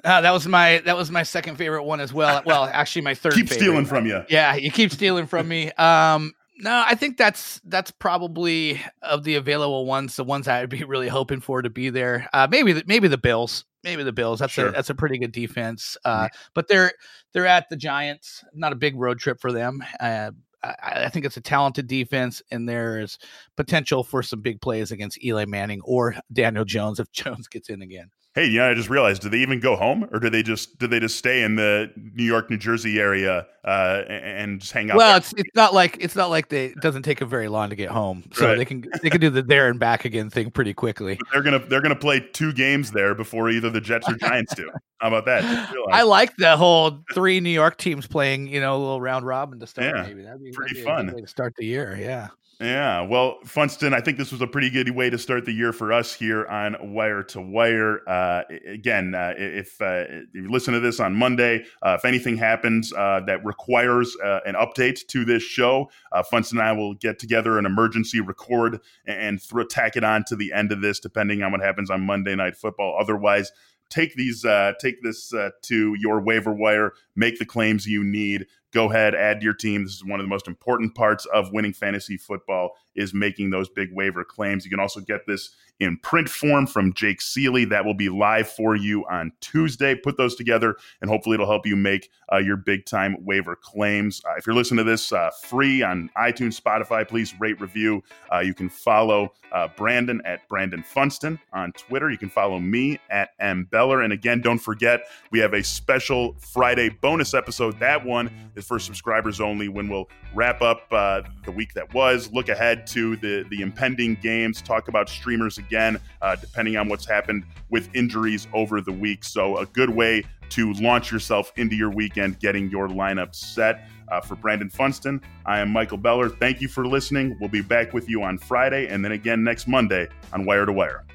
[0.05, 2.43] Uh, that was my that was my second favorite one as well.
[2.45, 3.33] Well, actually, my third.
[3.33, 3.65] keep favorite.
[3.65, 4.23] stealing from you.
[4.29, 5.73] Yeah, you keep stealing from me.
[5.73, 10.85] Um, no, I think that's that's probably of the available ones, the ones I'd be
[10.85, 12.29] really hoping for to be there.
[12.33, 14.39] Uh, maybe the, maybe the Bills, maybe the Bills.
[14.39, 14.69] That's sure.
[14.69, 15.97] a that's a pretty good defense.
[16.05, 16.37] Uh, mm-hmm.
[16.55, 16.93] But they're
[17.33, 18.45] they're at the Giants.
[18.55, 19.83] Not a big road trip for them.
[19.99, 20.31] Uh,
[20.63, 23.19] I, I, think it's a talented defense, and there's
[23.57, 27.83] potential for some big plays against Eli Manning or Daniel Jones if Jones gets in
[27.83, 30.43] again hey, you know, I just realized, do they even go home, or do they
[30.43, 34.73] just did they just stay in the New York, New Jersey area uh, and just
[34.73, 34.97] hang out?
[34.97, 35.17] Well, there?
[35.19, 37.77] it's it's not like it's not like they it doesn't take them very long to
[37.77, 38.59] get home, so right.
[38.59, 41.17] they can they can do the there and back again thing pretty quickly.
[41.17, 44.55] But they're gonna they're gonna play two games there before either the Jets or Giants
[44.55, 44.71] do.
[45.05, 45.71] How about that?
[45.93, 49.61] I like the whole three New York teams playing, you know, a little round robin
[49.61, 49.95] to start.
[49.95, 51.95] Yeah, maybe that'd be pretty that'd be fun to start the year.
[52.01, 52.29] Yeah.
[52.59, 55.75] Yeah, well, Funston, I think this was a pretty good way to start the year
[55.75, 58.01] for us here on Wire to Wire.
[58.09, 62.39] Uh, again, uh, if, uh, if, you listen to this on Monday, uh, if anything
[62.39, 65.91] happens uh, that requires uh, an update to this show,
[66.31, 70.37] Funston and I will get together an emergency record and, and tack it on to
[70.37, 72.97] the end of this, depending on what happens on Monday Night Football.
[72.99, 73.51] Otherwise,
[73.91, 78.47] take these uh, take this uh, to your waiver wire make the claims you need
[78.73, 79.85] go ahead add to your team.
[79.85, 83.69] This is one of the most important parts of winning fantasy football is making those
[83.69, 84.65] big waiver claims.
[84.65, 88.49] You can also get this in print form from jake ciely that will be live
[88.49, 89.95] for you on tuesday.
[89.95, 94.23] Put those together and hopefully it'll help you make uh, your big time waiver claims.
[94.25, 98.03] Uh, if you're listening to this uh, free on itunes spotify please rate review.
[98.33, 102.11] Uh, you can follow uh, brandon at brandon funston on twitter.
[102.11, 103.67] You can follow me at m.
[103.71, 104.03] Beller.
[104.03, 107.81] And again don't forget we have a special friday bonus episode.
[107.81, 109.69] That one is for subscribers only.
[109.69, 112.49] When we'll wrap up uh, the week that was, look
[112.89, 117.89] to the, the impending games, talk about streamers again, uh, depending on what's happened with
[117.95, 119.25] injuries over the week.
[119.25, 123.89] So, a good way to launch yourself into your weekend, getting your lineup set.
[124.09, 126.29] Uh, for Brandon Funston, I am Michael Beller.
[126.29, 127.39] Thank you for listening.
[127.41, 130.73] We'll be back with you on Friday and then again next Monday on Wire to
[130.73, 131.07] Wire.